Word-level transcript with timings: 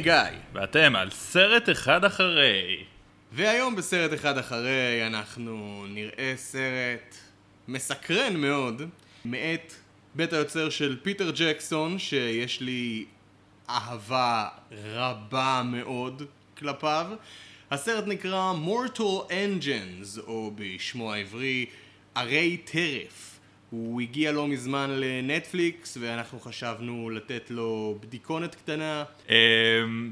אני 0.00 0.04
גיא. 0.04 0.38
ואתם 0.52 0.96
על 0.96 1.10
סרט 1.10 1.68
אחד 1.70 2.04
אחרי. 2.04 2.84
והיום 3.32 3.76
בסרט 3.76 4.14
אחד 4.14 4.38
אחרי 4.38 5.06
אנחנו 5.06 5.84
נראה 5.88 6.32
סרט 6.36 7.16
מסקרן 7.68 8.36
מאוד 8.36 8.82
מאת 9.24 9.74
בית 10.14 10.32
היוצר 10.32 10.70
של 10.70 10.96
פיטר 11.02 11.30
ג'קסון 11.34 11.98
שיש 11.98 12.60
לי 12.60 13.04
אהבה 13.68 14.48
רבה 14.72 15.62
מאוד 15.64 16.22
כלפיו. 16.58 17.06
הסרט 17.70 18.04
נקרא 18.06 18.52
Mortal 18.66 19.30
Engines 19.30 20.20
או 20.26 20.52
בשמו 20.54 21.12
העברי 21.12 21.66
ערי 22.14 22.56
טרף. 22.56 23.29
הוא 23.70 24.00
הגיע 24.00 24.32
לא 24.32 24.46
מזמן 24.46 24.90
לנטפליקס 24.90 25.98
ואנחנו 26.00 26.40
חשבנו 26.40 27.10
לתת 27.10 27.50
לו 27.50 27.98
בדיקונת 28.00 28.54
קטנה. 28.54 29.04
אמ, 29.28 29.34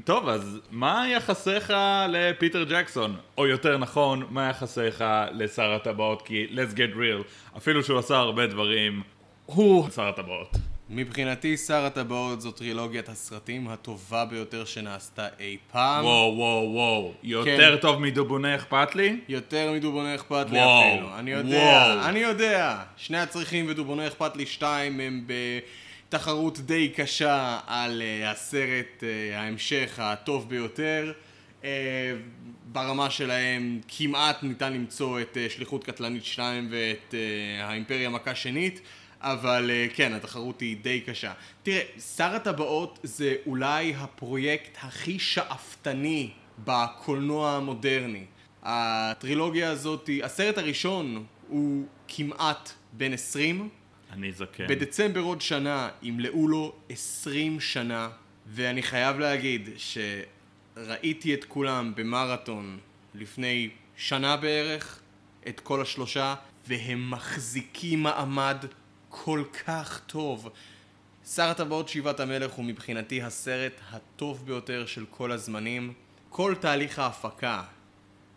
טוב, 0.05 0.29
אז 0.29 0.59
מה 0.71 1.05
יחסיך 1.09 1.73
לפיטר 2.09 2.63
ג'קסון? 2.63 3.15
או 3.37 3.47
יותר 3.47 3.77
נכון, 3.77 4.25
מה 4.29 4.49
יחסיך 4.49 5.03
לשר 5.31 5.71
הטבעות? 5.71 6.21
כי 6.21 6.47
let's 6.51 6.73
get 6.75 6.95
real, 6.95 7.23
אפילו 7.57 7.83
שהוא 7.83 7.99
עשה 7.99 8.17
הרבה 8.17 8.47
דברים, 8.47 9.01
הוא 9.45 9.89
שר 9.89 10.07
הטבעות. 10.07 10.57
מבחינתי 10.91 11.57
שר 11.57 11.85
הטבעות 11.85 12.41
זו 12.41 12.51
טרילוגיית 12.51 13.09
הסרטים 13.09 13.67
הטובה 13.67 14.25
ביותר 14.25 14.65
שנעשתה 14.65 15.27
אי 15.39 15.57
פעם. 15.71 16.05
וואו 16.05 16.33
וואו 16.37 16.71
וואו, 16.73 17.13
יותר 17.23 17.75
כן. 17.75 17.81
טוב 17.81 18.01
מדובונה 18.01 18.55
אכפת 18.55 18.95
לי? 18.95 19.19
יותר 19.27 19.71
מדובונה 19.71 20.15
אכפת 20.15 20.45
לי 20.51 20.57
וואו, 20.57 20.93
אפילו. 20.93 21.19
אני 21.19 21.31
יודע, 21.31 21.57
וואו. 21.57 22.09
אני 22.09 22.19
יודע. 22.19 22.79
שני 22.97 23.17
הצריכים 23.17 23.65
ודובונה 23.69 24.07
אכפת 24.07 24.37
לי 24.37 24.45
שתיים 24.45 24.99
הם 24.99 25.25
בתחרות 26.07 26.59
די 26.59 26.89
קשה 26.89 27.59
על 27.67 28.01
אה, 28.01 28.31
הסרט 28.31 29.03
אה, 29.03 29.39
ההמשך 29.39 29.93
הטוב 29.97 30.49
ביותר. 30.49 31.11
אה, 31.63 31.69
ברמה 32.65 33.09
שלהם 33.09 33.79
כמעט 33.87 34.43
ניתן 34.43 34.73
למצוא 34.73 35.21
את 35.21 35.37
שליחות 35.49 35.83
קטלנית 35.83 36.25
2 36.25 36.67
ואת 36.71 37.13
האימפריה 37.61 38.09
מכה 38.09 38.35
שנית. 38.35 38.81
אבל 39.21 39.71
אה, 39.71 39.87
כן, 39.93 40.13
התחרות 40.13 40.61
היא 40.61 40.77
די 40.81 41.01
קשה. 41.01 41.33
תראה, 41.63 41.81
שר 42.15 42.35
הטבעות 42.35 42.99
זה 43.03 43.35
אולי 43.45 43.93
הפרויקט 43.97 44.77
הכי 44.81 45.19
שאפתני 45.19 46.29
בקולנוע 46.63 47.51
המודרני. 47.51 48.25
הטרילוגיה 48.63 49.71
הזאת, 49.71 50.09
הסרט 50.23 50.57
הראשון 50.57 51.25
הוא 51.47 51.85
כמעט 52.07 52.71
בן 52.93 53.13
20, 53.13 53.69
אני 54.11 54.31
זקן. 54.31 54.67
בדצמבר 54.67 55.21
עוד 55.21 55.41
שנה 55.41 55.89
ימלאו 56.01 56.47
לו 56.47 56.73
20 56.89 57.59
שנה, 57.59 58.09
ואני 58.47 58.83
חייב 58.83 59.19
להגיד 59.19 59.69
שראיתי 59.77 61.33
את 61.33 61.43
כולם 61.43 61.93
במרתון 61.95 62.77
לפני 63.15 63.69
שנה 63.95 64.37
בערך, 64.37 64.99
את 65.47 65.59
כל 65.59 65.81
השלושה, 65.81 66.35
והם 66.67 67.11
מחזיקים 67.11 68.03
מעמד 68.03 68.65
כל 69.23 69.43
כך 69.65 70.01
טוב. 70.07 70.49
שר 71.25 71.49
הטבעות 71.49 71.89
שיבת 71.89 72.19
המלך 72.19 72.51
הוא 72.51 72.65
מבחינתי 72.65 73.21
הסרט 73.21 73.73
הטוב 73.91 74.45
ביותר 74.45 74.85
של 74.85 75.05
כל 75.09 75.31
הזמנים. 75.31 75.93
כל 76.29 76.55
תהליך 76.59 76.99
ההפקה 76.99 77.63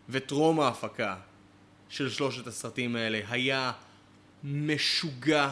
וטרום 0.09 0.59
ההפקה 0.59 1.15
של 1.89 2.09
שלושת 2.09 2.47
הסרטים 2.47 2.95
האלה 2.95 3.19
היה 3.29 3.71
משוגע 4.43 5.51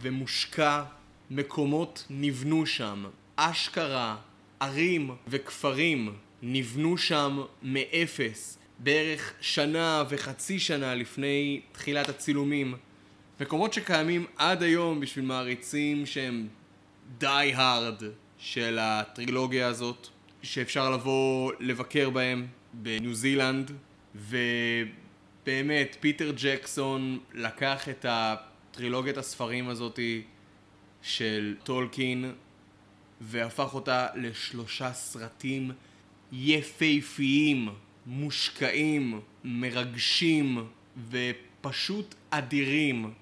ומושקע. 0.00 0.82
מקומות 1.30 2.06
נבנו 2.10 2.66
שם, 2.66 3.04
אשכרה, 3.36 4.16
ערים 4.60 5.10
וכפרים 5.28 6.14
נבנו 6.42 6.98
שם 6.98 7.42
מאפס, 7.62 8.58
בערך 8.78 9.32
שנה 9.40 10.04
וחצי 10.08 10.58
שנה 10.58 10.94
לפני 10.94 11.60
תחילת 11.72 12.08
הצילומים. 12.08 12.74
מקומות 13.40 13.72
שקיימים 13.72 14.26
עד 14.36 14.62
היום 14.62 15.00
בשביל 15.00 15.24
מעריצים 15.24 16.06
שהם 16.06 16.48
די 17.18 17.52
הארד 17.54 18.02
של 18.38 18.78
הטרילוגיה 18.80 19.66
הזאת, 19.66 20.08
שאפשר 20.42 20.90
לבוא 20.90 21.52
לבקר 21.60 22.10
בהם 22.10 22.46
בניו 22.72 23.14
זילנד, 23.14 23.70
ובאמת, 24.14 25.96
פיטר 26.00 26.32
ג'קסון 26.36 27.18
לקח 27.34 27.88
את 27.88 28.06
הטרילוגיית 28.08 29.16
הספרים 29.16 29.68
הזאתי 29.68 30.22
של 31.02 31.56
טולקין 31.62 32.32
והפך 33.20 33.74
אותה 33.74 34.06
לשלושה 34.14 34.92
סרטים 34.92 35.72
יפהפיים, 36.32 37.68
מושקעים, 38.06 39.20
מרגשים 39.44 40.64
ופשוט 41.10 42.14
אדירים. 42.30 43.12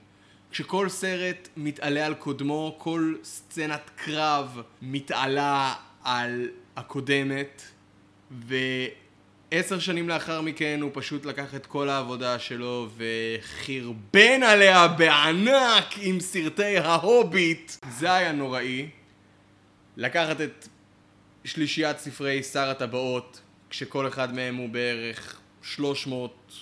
כשכל 0.57 0.89
סרט 0.89 1.49
מתעלה 1.57 2.07
על 2.07 2.15
קודמו, 2.15 2.75
כל 2.79 3.15
סצנת 3.25 3.91
קרב 3.97 4.63
מתעלה 4.83 5.75
על 6.05 6.49
הקודמת, 6.77 7.63
ועשר 9.51 9.79
שנים 9.79 10.09
לאחר 10.09 10.41
מכן 10.41 10.79
הוא 10.83 10.91
פשוט 10.95 11.27
לקח 11.27 11.55
את 11.55 11.67
כל 11.67 11.89
העבודה 11.89 12.39
שלו 12.39 12.89
וחרבן 12.97 14.43
עליה 14.43 14.89
בענק 14.89 15.85
עם 16.01 16.21
סרטי 16.21 16.79
ההוביט. 16.79 17.73
זה 17.91 18.13
היה 18.13 18.33
נוראי. 18.33 18.89
לקחת 19.97 20.41
את 20.41 20.69
שלישיית 21.45 21.99
ספרי 21.99 22.43
שר 22.43 22.71
הטבעות, 22.71 23.41
כשכל 23.71 24.09
אחד 24.09 24.35
מהם 24.35 24.57
הוא 24.57 24.69
בערך 24.69 25.41
300 25.63 26.53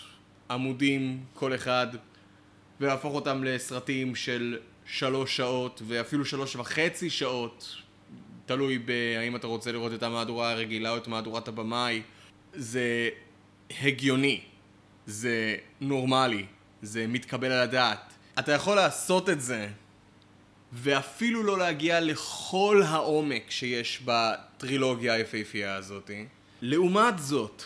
עמודים 0.50 1.20
כל 1.34 1.54
אחד, 1.54 1.86
ולהפוך 2.80 3.14
אותם 3.14 3.44
לסרטים 3.44 4.14
של 4.14 4.58
שלוש 4.86 5.36
שעות, 5.36 5.82
ואפילו 5.86 6.24
שלוש 6.24 6.56
וחצי 6.56 7.10
שעות, 7.10 7.76
תלוי 8.46 8.78
בהאם 8.78 9.36
אתה 9.36 9.46
רוצה 9.46 9.72
לראות 9.72 9.94
את 9.94 10.02
המהדורה 10.02 10.50
הרגילה 10.50 10.90
או 10.90 10.96
את 10.96 11.08
מהדורת 11.08 11.48
הבמאי. 11.48 12.02
זה 12.52 13.08
הגיוני, 13.80 14.40
זה 15.06 15.56
נורמלי, 15.80 16.46
זה 16.82 17.06
מתקבל 17.06 17.52
על 17.52 17.60
הדעת. 17.60 18.12
אתה 18.38 18.52
יכול 18.52 18.76
לעשות 18.76 19.28
את 19.28 19.40
זה, 19.40 19.68
ואפילו 20.72 21.42
לא 21.42 21.58
להגיע 21.58 22.00
לכל 22.00 22.82
העומק 22.86 23.50
שיש 23.50 24.02
בטרילוגיה 24.04 25.14
היפהפייה 25.14 25.74
הזאת. 25.74 26.10
לעומת 26.62 27.18
זאת, 27.18 27.62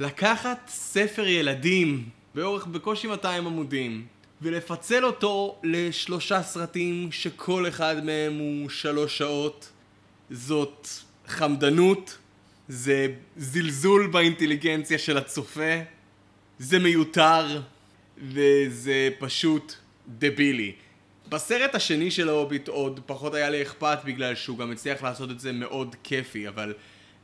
לקחת 0.00 0.68
ספר 0.68 1.26
ילדים 1.26 2.08
באורך 2.34 2.66
בקושי 2.66 3.06
200 3.06 3.46
עמודים 3.46 4.06
ולפצל 4.42 5.04
אותו 5.04 5.58
לשלושה 5.62 6.42
סרטים 6.42 7.12
שכל 7.12 7.68
אחד 7.68 8.04
מהם 8.04 8.38
הוא 8.38 8.68
שלוש 8.68 9.18
שעות 9.18 9.68
זאת 10.30 10.88
חמדנות, 11.26 12.18
זה 12.68 13.06
זלזול 13.36 14.06
באינטליגנציה 14.06 14.98
של 14.98 15.18
הצופה, 15.18 15.80
זה 16.58 16.78
מיותר 16.78 17.62
וזה 18.18 19.08
פשוט 19.18 19.74
דבילי. 20.08 20.72
בסרט 21.28 21.74
השני 21.74 22.10
של 22.10 22.28
ההוביט 22.28 22.68
עוד 22.68 23.00
פחות 23.06 23.34
היה 23.34 23.50
לי 23.50 23.62
אכפת 23.62 23.98
בגלל 24.04 24.34
שהוא 24.34 24.58
גם 24.58 24.70
הצליח 24.70 25.02
לעשות 25.02 25.30
את 25.30 25.40
זה 25.40 25.52
מאוד 25.52 25.96
כיפי, 26.02 26.48
אבל 26.48 26.74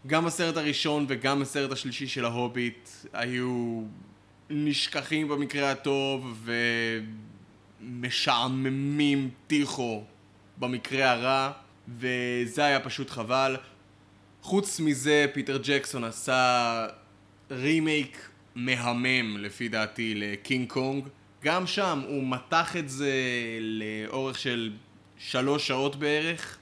גם 0.07 0.27
הסרט 0.27 0.57
הראשון 0.57 1.07
וגם 1.09 1.43
הסרט 1.43 1.73
השלישי 1.73 2.09
של 2.09 2.25
ההוביט 2.25 2.89
היו 3.13 3.83
נשכחים 4.53 5.29
במקרה 5.29 5.71
הטוב 5.71 6.49
ומשעממים 7.81 9.31
טיחו 9.47 10.05
במקרה 10.59 11.11
הרע, 11.11 11.53
וזה 11.99 12.65
היה 12.65 12.81
פשוט 12.81 13.11
חבל. 13.11 13.57
חוץ 14.43 14.81
מזה, 14.81 15.27
פיטר 15.33 15.59
ג'קסון 15.63 16.05
עשה 16.05 16.87
רימייק 17.51 18.29
מהמם 18.55 19.37
לפי 19.39 19.69
דעתי 19.69 20.15
לקינג 20.15 20.69
קונג. 20.69 21.05
גם 21.45 21.67
שם 21.67 22.03
הוא 22.09 22.29
מתח 22.29 22.77
את 22.77 22.89
זה 22.89 23.13
לאורך 23.61 24.39
של 24.39 24.73
שלוש 25.19 25.67
שעות 25.67 25.97
בערך. 25.97 26.59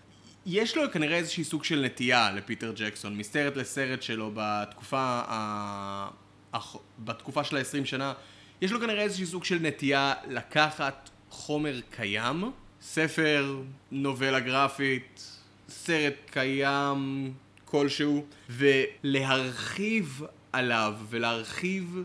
יש 0.47 0.77
לו 0.77 0.91
כנראה 0.93 1.17
איזושהי 1.17 1.45
סוג 1.45 1.65
של 1.65 1.83
נטייה 1.85 2.33
לפיטר 2.33 2.73
ג'קסון, 2.77 3.17
מסרט 3.17 3.57
לסרט 3.57 4.03
שלו 4.03 4.31
בתקופה, 4.35 5.23
ה... 5.29 6.09
הח- 6.53 6.77
בתקופה 6.99 7.45
של 7.45 7.57
ה-20 7.57 7.85
שנה, 7.85 8.13
יש 8.61 8.73
לו 8.73 8.81
כנראה 8.81 9.03
איזושהי 9.03 9.27
סוג 9.27 9.45
של 9.45 9.59
נטייה 9.61 10.15
לקחת 10.29 11.11
חומר 11.31 11.81
קיים, 11.91 12.45
ספר, 12.83 13.63
נובלה 13.91 14.41
גרפית, 14.41 15.37
סרט 15.69 16.15
קיים 16.31 17.33
כלשהו, 17.65 18.27
ולהרחיב 18.51 20.23
עליו 20.53 20.95
ולהרחיב 21.09 21.97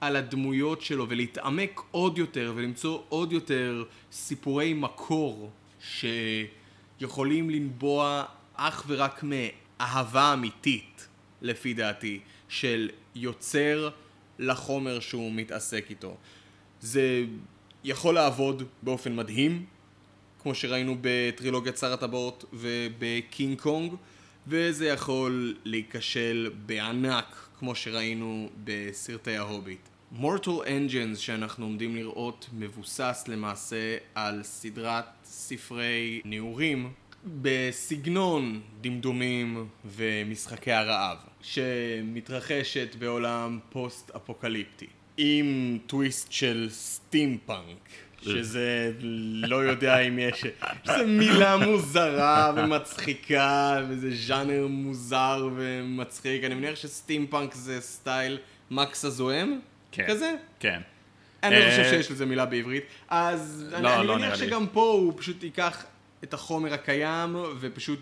על 0.00 0.16
הדמויות 0.16 0.82
שלו 0.82 1.08
ולהתעמק 1.08 1.80
עוד 1.90 2.18
יותר 2.18 2.52
ולמצוא 2.56 3.02
עוד 3.08 3.32
יותר 3.32 3.84
סיפורי 4.12 4.74
מקור 4.74 5.50
שיכולים 5.80 7.50
לנבוע 7.50 8.24
אך 8.54 8.84
ורק 8.86 9.24
מאהבה 9.24 10.32
אמיתית, 10.32 11.08
לפי 11.42 11.74
דעתי, 11.74 12.20
של 12.48 12.90
יוצר 13.14 13.90
לחומר 14.38 15.00
שהוא 15.00 15.32
מתעסק 15.32 15.86
איתו. 15.90 16.16
זה 16.80 17.24
יכול 17.84 18.14
לעבוד 18.14 18.62
באופן 18.82 19.16
מדהים, 19.16 19.64
כמו 20.42 20.54
שראינו 20.54 20.96
בטרילוגיית 21.00 21.76
שר 21.76 21.92
הטבעות 21.92 22.44
ובקינג 22.52 23.60
קונג, 23.60 23.92
וזה 24.46 24.86
יכול 24.86 25.56
להיכשל 25.64 26.50
בענק, 26.66 27.48
כמו 27.58 27.74
שראינו 27.74 28.48
בסרטי 28.64 29.36
ההוביט. 29.36 29.88
Mortal 30.12 30.50
Engines 30.66 31.18
שאנחנו 31.18 31.64
עומדים 31.64 31.96
לראות 31.96 32.48
מבוסס 32.52 33.24
למעשה 33.28 33.96
על 34.14 34.42
סדרת 34.42 35.04
ספרי 35.24 36.20
נעורים 36.24 36.92
בסגנון 37.42 38.60
דמדומים 38.80 39.68
ומשחקי 39.84 40.72
הרעב, 40.72 41.18
שמתרחשת 41.42 42.96
בעולם 42.98 43.58
פוסט-אפוקליפטי, 43.70 44.86
עם 45.16 45.78
טוויסט 45.86 46.32
של 46.32 46.68
סטימפאנק. 46.70 47.88
שזה 48.24 48.92
לא 49.42 49.56
יודע 49.56 49.98
אם 49.98 50.18
יש, 50.18 50.44
שזה 50.84 51.06
מילה 51.06 51.56
מוזרה 51.56 52.52
ומצחיקה 52.56 53.80
וזה 53.88 54.10
ז'אנר 54.14 54.66
מוזר 54.66 55.48
ומצחיק, 55.56 56.44
אני 56.44 56.54
מניח 56.54 56.74
שסטימפאנק 56.74 57.54
זה 57.54 57.80
סטייל 57.80 58.38
מקס 58.70 59.04
הזועם? 59.04 59.60
כן. 59.92 60.04
כזה? 60.08 60.34
כן. 60.60 60.80
אני 61.42 61.54
לא 61.54 61.60
אה, 61.60 61.70
חושב 61.70 61.84
שיש 61.90 62.10
לזה 62.10 62.26
מילה 62.26 62.46
בעברית, 62.46 62.84
אז 63.08 63.68
אני, 63.74 63.82
לא, 63.82 63.98
אני 63.98 64.06
לא 64.06 64.14
מניח 64.16 64.26
נראה 64.28 64.40
לי. 64.40 64.46
שגם 64.46 64.66
פה 64.66 64.82
הוא 64.82 65.12
פשוט 65.16 65.42
ייקח 65.42 65.84
את 66.24 66.34
החומר 66.34 66.74
הקיים 66.74 67.36
ופשוט 67.60 68.00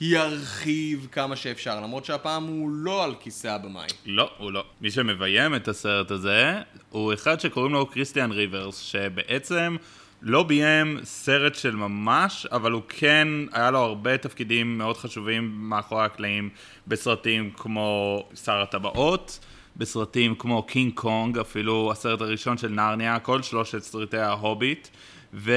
ירחיב 0.00 1.08
כמה 1.12 1.36
שאפשר, 1.36 1.80
למרות 1.80 2.04
שהפעם 2.04 2.46
הוא 2.46 2.70
לא 2.70 3.04
על 3.04 3.14
כיסא 3.20 3.48
הבמאי. 3.48 3.86
לא, 4.06 4.30
הוא 4.38 4.52
לא. 4.52 4.64
מי 4.80 4.90
שמביים 4.90 5.54
את 5.54 5.68
הסרט 5.68 6.10
הזה 6.10 6.60
הוא 6.90 7.14
אחד 7.14 7.40
שקוראים 7.40 7.72
לו 7.72 7.86
קריסטיאן 7.86 8.32
ריברס, 8.32 8.78
שבעצם 8.78 9.76
לא 10.22 10.42
ביים 10.42 10.98
סרט 11.04 11.54
של 11.54 11.76
ממש, 11.76 12.46
אבל 12.46 12.72
הוא 12.72 12.82
כן, 12.88 13.28
היה 13.52 13.70
לו 13.70 13.78
הרבה 13.78 14.18
תפקידים 14.18 14.78
מאוד 14.78 14.96
חשובים 14.96 15.50
מאחורי 15.54 16.04
הקלעים 16.04 16.50
בסרטים 16.86 17.50
כמו 17.56 18.22
שר 18.44 18.56
הטבעות, 18.62 19.38
בסרטים 19.76 20.34
כמו 20.34 20.62
קינג 20.62 20.94
קונג, 20.94 21.38
אפילו 21.38 21.92
הסרט 21.92 22.20
הראשון 22.20 22.58
של 22.58 22.68
נרניה, 22.68 23.18
כל 23.18 23.42
שלושת 23.42 23.82
סרטי 23.82 24.18
ההוביט, 24.18 24.88
ו... 25.34 25.52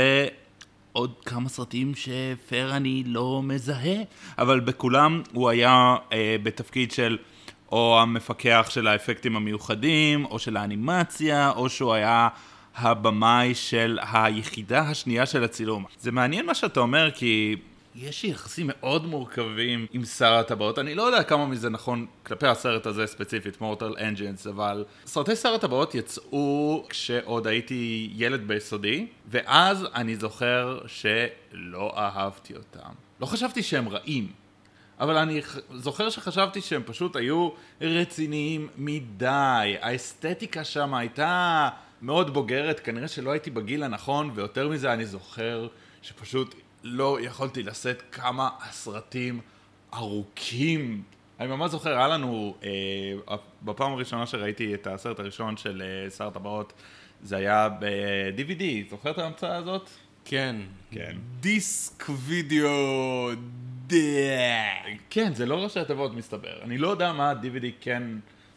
עוד 0.94 1.14
כמה 1.26 1.50
סרטים 1.50 1.92
שפר 1.96 2.72
אני 2.76 3.04
לא 3.06 3.42
מזהה, 3.44 3.98
אבל 4.38 4.60
בכולם 4.60 5.22
הוא 5.34 5.50
היה 5.50 5.96
אה, 6.14 6.36
בתפקיד 6.44 6.92
של 6.92 7.18
או 7.72 8.00
המפקח 8.02 8.68
של 8.70 8.88
האפקטים 8.88 9.36
המיוחדים, 9.36 10.26
או 10.26 10.40
של 10.40 10.58
האנימציה, 10.58 11.52
או 11.52 11.70
שהוא 11.70 11.94
היה 11.94 12.28
הבמאי 12.76 13.56
של 13.56 14.00
היחידה 14.14 14.80
השנייה 14.82 15.26
של 15.26 15.44
הצילום. 15.44 15.86
זה 16.00 16.12
מעניין 16.12 16.46
מה 16.46 16.56
שאתה 16.56 16.80
אומר, 16.80 17.12
כי 17.12 17.56
יש 17.96 18.24
יחסים 18.24 18.70
מאוד 18.70 19.06
מורכבים 19.06 19.86
עם 19.92 20.06
שר 20.06 20.34
הטבעות. 20.34 20.80
אני 20.80 20.96
לא 20.96 21.04
יודע 21.04 21.24
כמה 21.24 21.46
מזה 21.46 21.70
נכון 21.70 22.06
כלפי 22.24 22.48
הסרט 22.48 22.86
הזה 22.86 23.08
ספציפית, 23.08 23.62
מורטל 23.62 23.96
אנג'נס, 24.00 24.48
אבל 24.48 24.86
סרטי 25.06 25.36
שר 25.36 25.54
הטבעות 25.54 25.96
יצאו 25.96 26.86
כשעוד 26.90 27.48
הייתי 27.48 28.10
ילד 28.16 28.48
ביסודי, 28.48 29.08
ואז 29.28 29.86
אני 29.96 30.16
זוכר 30.16 30.80
שלא 30.88 31.94
אהבתי 31.98 32.54
אותם. 32.56 32.90
לא 33.20 33.26
חשבתי 33.26 33.64
שהם 33.64 33.90
רעים. 33.90 34.32
אבל 35.00 35.18
אני 35.18 35.42
זוכר 35.74 36.10
שחשבתי 36.10 36.62
שהם 36.62 36.82
פשוט 36.86 37.16
היו 37.16 37.50
רציניים 37.82 38.68
מדי. 38.78 39.76
האסתטיקה 39.82 40.64
שם 40.64 40.94
הייתה 40.94 41.70
מאוד 42.02 42.34
בוגרת, 42.34 42.80
כנראה 42.80 43.08
שלא 43.08 43.32
הייתי 43.32 43.50
בגיל 43.50 43.84
הנכון, 43.84 44.32
ויותר 44.36 44.70
מזה 44.70 44.94
אני 44.94 45.06
זוכר 45.06 45.68
שפשוט 46.02 46.56
לא 46.84 47.18
יכולתי 47.22 47.64
לשאת 47.64 48.04
כמה 48.12 48.50
הסרטים 48.62 49.40
ארוכים. 49.94 51.04
אני 51.40 51.48
ממש 51.48 51.72
זוכר, 51.72 51.98
היה 51.98 52.08
לנו, 52.08 52.56
אה, 52.64 53.36
בפעם 53.62 53.92
הראשונה 53.92 54.26
שראיתי 54.26 54.74
את 54.74 54.88
הסרט 54.88 55.20
הראשון 55.20 55.58
של 55.58 55.82
אה, 55.86 56.10
שר 56.10 56.28
הטבעות, 56.28 56.74
זה 57.24 57.38
היה 57.38 57.70
ב-DVD, 57.70 58.90
זוכר 58.90 59.12
את 59.12 59.18
ההמצאה 59.18 59.56
הזאת? 59.56 59.90
כן. 60.26 60.56
כן. 60.92 61.18
דיסק 61.40 62.06
וידאו 62.10 63.32
דאק. 63.88 65.02
כן, 65.10 65.34
זה 65.34 65.46
לא 65.46 65.64
ראשי 65.64 65.80
התיבות 65.80 66.14
מסתבר. 66.14 66.62
אני 66.62 66.78
לא 66.78 66.88
יודע 66.88 67.14
מה 67.14 67.30
ה-DVD 67.30 67.66
כן, 67.82 68.04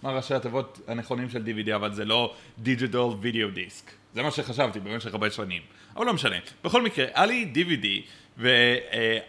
מה 0.02 0.11
ראשי 0.12 0.34
התיבות 0.34 0.81
הנכונים 0.88 1.28
של 1.28 1.44
DVD, 1.46 1.75
אבל 1.75 1.94
זה 1.94 2.05
לא 2.05 2.34
Digital 2.64 3.23
Video 3.23 3.56
Disc. 3.56 3.90
זה 4.14 4.23
מה 4.23 4.31
שחשבתי 4.31 4.81
במשך 4.81 5.12
הרבה 5.14 5.31
שנים. 5.31 5.62
אבל 5.96 6.06
לא 6.06 6.12
משנה. 6.12 6.37
בכל 6.64 6.82
מקרה, 6.82 7.06
היה 7.14 7.26
לי 7.26 7.52
DVD, 7.54 7.87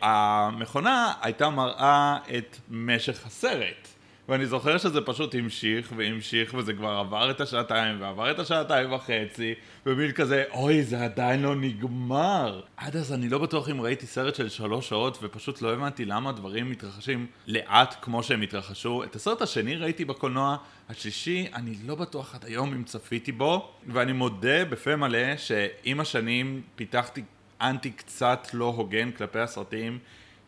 והמכונה 0.01 1.13
הייתה 1.21 1.49
מראה 1.49 2.17
את 2.37 2.57
משך 2.69 3.25
הסרט. 3.25 3.87
ואני 4.29 4.45
זוכר 4.45 4.77
שזה 4.77 5.01
פשוט 5.01 5.35
המשיך 5.35 5.94
והמשיך, 5.97 6.53
וזה 6.53 6.74
כבר 6.74 6.89
עבר 6.89 7.31
את 7.31 7.41
השעתיים, 7.41 8.01
ועבר 8.01 8.31
את 8.31 8.39
השעתיים 8.39 8.94
וחצי, 8.94 9.53
ומין 9.85 10.12
כזה, 10.12 10.44
אוי, 10.51 10.83
זה 10.83 11.03
עדיין 11.03 11.41
לא 11.41 11.56
נגמר. 11.56 12.62
עד 12.77 12.95
אז 12.95 13.13
אני 13.13 13.29
לא 13.29 13.38
בטוח 13.38 13.69
אם 13.69 13.81
ראיתי 13.81 14.06
סרט 14.06 14.35
של 14.35 14.49
שלוש 14.49 14.90
שעות, 14.90 15.18
ופשוט 15.21 15.61
לא 15.61 15.73
הבנתי 15.73 16.06
למה 16.06 16.31
דברים 16.31 16.69
מתרחשים 16.69 17.25
לאט 17.47 17.95
כמו 18.01 18.23
שהם 18.23 18.42
התרחשו. 18.42 19.04
את 19.04 19.16
הסרט 19.16 19.42
השני 19.42 19.75
ראיתי 19.75 20.06
בקולנוע, 20.06 20.57
השלישי, 20.90 21.47
אני 21.54 21.75
לא 21.85 21.95
בטוח 21.95 22.35
עד 22.35 22.45
היום 22.45 22.73
אם 22.73 22.83
צפיתי 22.83 23.31
בו, 23.31 23.71
ואני 23.87 24.13
מודה 24.13 24.66
בפה 24.66 24.95
מלא 24.95 25.37
שעם 25.37 25.99
השנים 25.99 26.61
פיתחתי 26.75 27.21
אנטי 27.61 27.92
קצת 27.92 28.47
לא 28.54 28.66
הוגן 28.66 29.11
כלפי 29.11 29.40
הסרטים, 29.40 29.99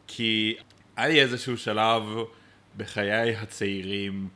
כי 0.08 0.56
היה 0.96 1.08
לי 1.08 1.22
איזשהו 1.22 1.58
שלב 1.58 2.04
בחיי 2.78 3.36
הצעירים, 3.36 4.28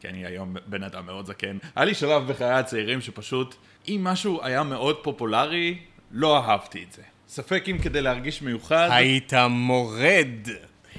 כי 0.00 0.08
אני 0.08 0.26
היום 0.26 0.56
בן 0.66 0.82
אדם 0.82 1.06
מאוד 1.06 1.26
זקן, 1.26 1.58
היה 1.76 1.84
לי 1.84 1.94
שלב 1.94 2.32
בחיי 2.32 2.50
הצעירים 2.50 3.00
שפשוט, 3.00 3.54
אם 3.88 4.00
משהו 4.04 4.40
היה 4.42 4.62
מאוד 4.62 4.96
פופולרי, 5.02 5.78
לא 6.10 6.38
אהבתי 6.38 6.84
את 6.88 6.92
זה. 6.92 7.02
ספק 7.28 7.64
אם 7.70 7.78
כדי 7.78 8.02
להרגיש 8.02 8.42
מיוחד, 8.42 8.88
היית 8.90 9.32
מורד. 9.50 10.48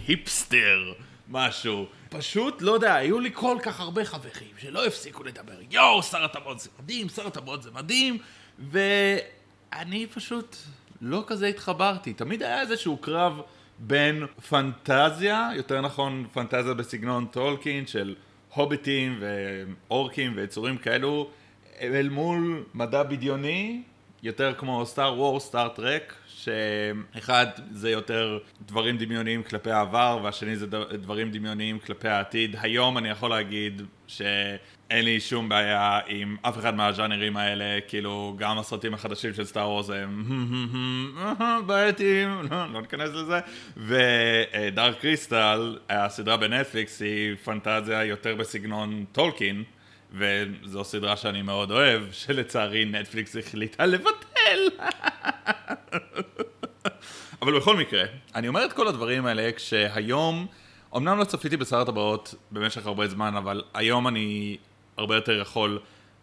היפסטר, 0.08 0.94
משהו. 1.30 1.86
פשוט, 2.10 2.62
לא 2.62 2.72
יודע, 2.72 2.96
היו 2.96 3.20
לי 3.20 3.30
כל 3.34 3.58
כך 3.64 3.80
הרבה 3.80 4.06
חברים 4.06 4.52
שלא 4.58 4.86
הפסיקו 4.86 5.24
לדבר. 5.24 5.54
יואו, 5.72 6.04
שר 6.04 6.24
הטבעות 6.24 6.60
זה 6.60 6.70
מדהים, 6.80 7.10
שר 7.10 7.28
הטבעות 7.28 7.64
זה 7.64 7.72
מדהים, 7.72 8.18
ואני 8.60 10.08
פשוט 10.08 10.56
לא 11.02 11.24
כזה 11.28 11.48
התחברתי. 11.48 12.14
תמיד 12.14 12.44
היה 12.44 12.62
איזשהו 12.62 12.98
קרב 12.98 13.42
בין 13.88 14.26
פנטזיה, 14.50 15.50
יותר 15.56 15.82
נכון 15.82 16.26
פנטזיה 16.34 16.74
בסגנון 16.74 17.26
טולקין 17.26 17.88
של 17.88 18.16
הוביטים 18.54 19.20
ואורקים 19.20 20.34
ויצורים 20.36 20.78
כאלו, 20.78 21.30
אל 21.82 22.10
מול 22.10 22.64
מדע 22.74 23.04
בדיוני, 23.04 23.84
יותר 24.24 24.54
כמו 24.58 24.86
סטאר 24.86 25.20
וור, 25.20 25.40
סטאר 25.40 25.68
טרק, 25.68 26.14
שאחד 26.28 27.48
זה 27.72 27.90
יותר 27.90 28.40
דברים 28.62 28.98
דמיוניים 28.98 29.44
כלפי 29.44 29.72
העבר, 29.72 30.20
והשני 30.24 30.56
זה 30.56 30.68
דברים 30.92 31.32
דמיוניים 31.32 31.80
כלפי 31.80 32.08
העתיד. 32.08 32.56
היום 32.62 32.98
אני 32.98 33.10
יכול 33.10 33.30
להגיד 33.30 33.82
שאין 34.08 35.06
לי 35.06 35.20
שום 35.20 35.50
בעיה 35.50 36.00
עם 36.08 36.38
אף 36.42 36.58
אחד 36.58 36.76
מהז'אנרים 36.76 37.38
האלה, 37.38 37.80
כאילו 37.88 38.36
גם 38.38 38.60
הסרטים 38.60 38.94
החדשים 38.94 39.34
של 39.34 39.46
סטאר 39.46 39.70
וורס 39.70 39.90
הם 39.90 40.24
בעייתיים, 41.68 42.30
לא, 42.52 42.74
לא 42.74 42.82
ניכנס 42.82 43.10
לזה, 43.10 43.40
ודארק 43.78 45.00
קריסטל, 45.00 45.78
הסדרה 45.90 46.38
בנטפליקס 46.38 47.02
היא 47.02 47.36
פנטזיה 47.44 48.04
יותר 48.04 48.36
בסגנון 48.36 49.06
טולקין. 49.12 49.64
וזו 50.14 50.84
סדרה 50.84 51.18
שאני 51.18 51.42
מאוד 51.42 51.72
אוהב, 51.72 52.04
שלצערי 52.12 52.86
נטפליקס 52.86 53.36
החליטה 53.36 53.86
לבטל. 53.86 54.60
אבל 57.42 57.58
בכל 57.58 57.78
מקרה, 57.78 58.04
אני 58.36 58.48
אומר 58.48 58.66
את 58.66 58.74
כל 58.74 58.88
הדברים 58.88 59.26
האלה 59.26 59.52
כשהיום, 59.52 60.48
אמנם 60.98 61.20
לא 61.20 61.24
צפיתי 61.24 61.58
בשר 61.58 61.82
הטבעות 61.82 62.36
במשך 62.52 62.86
הרבה 62.86 63.08
זמן, 63.08 63.36
אבל 63.36 63.64
היום 63.74 64.08
אני 64.08 64.58
הרבה 64.98 65.16
יותר 65.16 65.42
יכול 65.42 65.80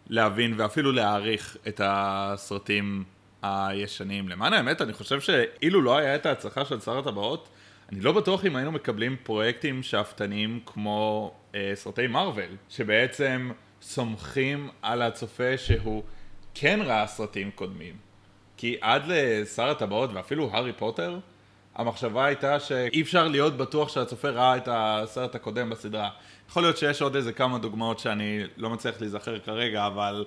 להבין 0.09 0.53
ואפילו 0.57 0.91
להעריך 0.91 1.57
את 1.67 1.81
הסרטים 1.83 3.03
הישנים. 3.41 4.29
למען 4.29 4.53
האמת, 4.53 4.81
אני 4.81 4.93
חושב 4.93 5.19
שאילו 5.21 5.81
לא 5.81 5.97
היה 5.97 6.15
את 6.15 6.25
ההצלחה 6.25 6.65
של 6.65 6.79
שר 6.79 6.97
הטבעות, 6.97 7.49
אני 7.91 8.01
לא 8.01 8.11
בטוח 8.11 8.45
אם 8.45 8.55
היינו 8.55 8.71
מקבלים 8.71 9.15
פרויקטים 9.23 9.83
שאפתניים 9.83 10.59
כמו 10.65 11.31
אה, 11.55 11.71
סרטי 11.75 12.07
מארוול, 12.07 12.55
שבעצם 12.69 13.51
סומכים 13.81 14.69
על 14.81 15.01
הצופה 15.01 15.57
שהוא 15.57 16.03
כן 16.53 16.79
ראה 16.83 17.07
סרטים 17.07 17.51
קודמים. 17.55 17.95
כי 18.57 18.77
עד 18.81 19.03
לשר 19.07 19.69
הטבעות 19.69 20.09
ואפילו 20.13 20.49
הארי 20.51 20.73
פוטר, 20.73 21.19
המחשבה 21.75 22.25
הייתה 22.25 22.59
שאי 22.59 23.01
אפשר 23.01 23.27
להיות 23.27 23.57
בטוח 23.57 23.89
שהצופה 23.89 24.29
ראה 24.29 24.57
את 24.57 24.67
הסרט 24.71 25.35
הקודם 25.35 25.69
בסדרה. 25.69 26.09
יכול 26.49 26.63
להיות 26.63 26.77
שיש 26.77 27.01
עוד 27.01 27.15
איזה 27.15 27.33
כמה 27.33 27.57
דוגמאות 27.57 27.99
שאני 27.99 28.43
לא 28.57 28.69
מצליח 28.69 29.01
להיזכר 29.01 29.39
כרגע, 29.39 29.87
אבל 29.87 30.25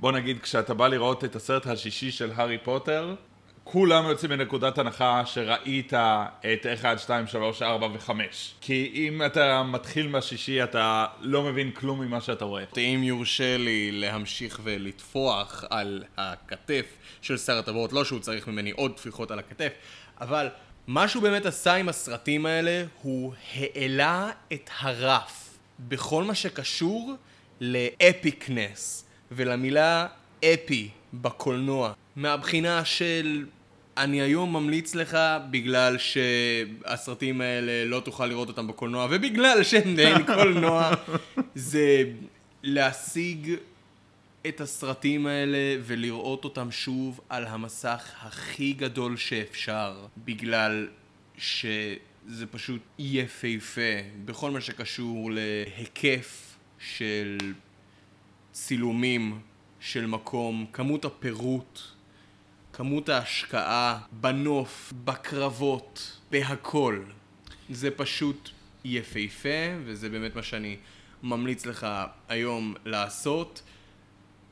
בוא 0.00 0.12
נגיד, 0.12 0.40
כשאתה 0.40 0.74
בא 0.74 0.88
לראות 0.88 1.24
את 1.24 1.36
הסרט 1.36 1.66
השישי 1.66 2.10
של 2.10 2.30
הארי 2.34 2.58
פוטר, 2.58 3.14
כולם 3.68 4.04
יוצאים 4.04 4.30
מנקודת 4.30 4.78
הנחה 4.78 5.22
שראית 5.26 5.92
את 6.52 6.66
1, 6.74 6.98
2, 6.98 7.26
3, 7.26 7.62
4 7.62 7.86
ו-5. 7.86 8.10
כי 8.60 8.90
אם 8.94 9.22
אתה 9.26 9.62
מתחיל 9.62 10.08
מהשישי 10.08 10.64
אתה 10.64 11.06
לא 11.20 11.42
מבין 11.42 11.70
כלום 11.70 12.00
ממה 12.00 12.20
שאתה 12.20 12.44
רואה. 12.44 12.64
אם 12.76 13.00
יורשה 13.02 13.56
לי 13.56 13.92
להמשיך 13.92 14.60
ולטפוח 14.62 15.64
על 15.70 16.04
הכתף 16.16 16.86
של 17.22 17.36
שר 17.36 17.58
הטבעות, 17.58 17.92
לא 17.92 18.04
שהוא 18.04 18.20
צריך 18.20 18.48
ממני 18.48 18.70
עוד 18.70 18.96
טפיחות 18.96 19.30
על 19.30 19.38
הכתף, 19.38 19.72
אבל 20.20 20.48
מה 20.86 21.08
שהוא 21.08 21.22
באמת 21.22 21.46
עשה 21.46 21.74
עם 21.74 21.88
הסרטים 21.88 22.46
האלה, 22.46 22.84
הוא 23.02 23.32
העלה 23.54 24.30
את 24.52 24.70
הרף 24.80 25.58
בכל 25.80 26.24
מה 26.24 26.34
שקשור 26.34 27.14
לאפיקנס 27.60 29.04
ולמילה 29.32 30.06
אפי 30.44 30.88
בקולנוע. 31.14 31.92
מהבחינה 32.16 32.84
של 32.84 33.46
אני 33.96 34.20
היום 34.20 34.52
ממליץ 34.52 34.94
לך 34.94 35.18
בגלל 35.50 35.96
שהסרטים 35.98 37.40
האלה 37.40 37.84
לא 37.84 38.00
תוכל 38.00 38.26
לראות 38.26 38.48
אותם 38.48 38.66
בקולנוע 38.66 39.08
ובגלל 39.10 39.62
שאין 39.62 39.96
קולנוע 40.34 40.90
זה 41.54 42.04
להשיג 42.62 43.54
את 44.48 44.60
הסרטים 44.60 45.26
האלה 45.26 45.58
ולראות 45.82 46.44
אותם 46.44 46.70
שוב 46.70 47.20
על 47.28 47.46
המסך 47.46 48.12
הכי 48.20 48.72
גדול 48.72 49.16
שאפשר 49.16 50.06
בגלל 50.24 50.88
שזה 51.38 52.46
פשוט 52.50 52.82
יפהפה 52.98 53.80
בכל 54.24 54.50
מה 54.50 54.60
שקשור 54.60 55.30
להיקף 55.32 56.56
של 56.78 57.38
צילומים 58.52 59.38
של 59.80 60.06
מקום, 60.06 60.66
כמות 60.72 61.04
הפירוט 61.04 61.80
כמות 62.76 63.08
ההשקעה 63.08 63.98
בנוף, 64.12 64.92
בקרבות, 65.04 66.20
בהכל. 66.30 67.02
זה 67.70 67.90
פשוט 67.90 68.50
יפהפה, 68.84 69.48
וזה 69.84 70.08
באמת 70.08 70.36
מה 70.36 70.42
שאני 70.42 70.76
ממליץ 71.22 71.66
לך 71.66 71.86
היום 72.28 72.74
לעשות. 72.84 73.62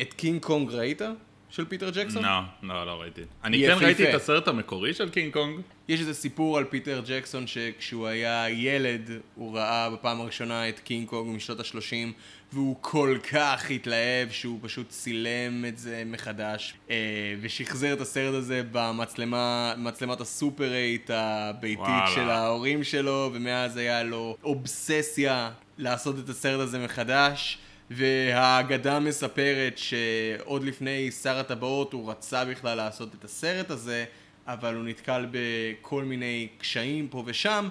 את 0.02 0.14
קינג 0.14 0.42
קונג 0.42 0.70
ראית? 0.70 1.02
של 1.50 1.64
פיטר 1.64 1.90
ג'קסון? 1.90 2.24
לא, 2.24 2.40
לא, 2.62 2.86
לא 2.86 3.00
ראיתי. 3.00 3.20
אני 3.44 3.66
כן 3.66 3.76
ראיתי 3.80 4.10
את 4.10 4.14
הסרט 4.14 4.48
המקורי 4.48 4.94
של 4.94 5.08
קינג 5.08 5.32
קונג. 5.32 5.60
יש 5.88 6.00
איזה 6.00 6.14
סיפור 6.14 6.58
על 6.58 6.64
פיטר 6.64 7.02
ג'קסון 7.06 7.46
שכשהוא 7.46 8.06
היה 8.06 8.50
ילד, 8.50 9.10
הוא 9.34 9.56
ראה 9.56 9.90
בפעם 9.90 10.20
הראשונה 10.20 10.68
את 10.68 10.78
קינג 10.78 11.08
קונג 11.08 11.36
משנות 11.36 11.60
ה-30, 11.60 12.12
והוא 12.52 12.76
כל 12.80 13.16
כך 13.32 13.70
התלהב 13.70 14.30
שהוא 14.30 14.58
פשוט 14.62 14.88
צילם 14.88 15.64
את 15.68 15.78
זה 15.78 16.02
מחדש, 16.06 16.74
אה, 16.90 16.96
ושחזר 17.40 17.92
את 17.92 18.00
הסרט 18.00 18.34
הזה 18.34 18.62
במצלמת 18.72 20.20
ה 20.20 20.29
Super 20.29 20.72
Eight 20.72 21.10
הביתית 21.14 21.78
וואלה. 21.78 22.12
של 22.14 22.30
ההורים 22.30 22.84
שלו, 22.84 23.30
ומאז 23.34 23.76
היה 23.76 24.02
לו 24.02 24.36
אובססיה 24.44 25.50
לעשות 25.78 26.18
את 26.18 26.28
הסרט 26.28 26.60
הזה 26.60 26.84
מחדש. 26.84 27.58
והאגדה 27.96 29.00
מספרת 29.00 29.78
שעוד 29.78 30.64
לפני 30.64 31.10
שר 31.10 31.38
הטבעות 31.38 31.92
הוא 31.92 32.10
רצה 32.10 32.44
בכלל 32.44 32.76
לעשות 32.76 33.14
את 33.14 33.24
הסרט 33.24 33.70
הזה, 33.70 34.04
אבל 34.46 34.74
הוא 34.74 34.84
נתקל 34.84 35.26
בכל 35.30 36.04
מיני 36.04 36.48
קשיים 36.58 37.08
פה 37.08 37.22
ושם, 37.26 37.68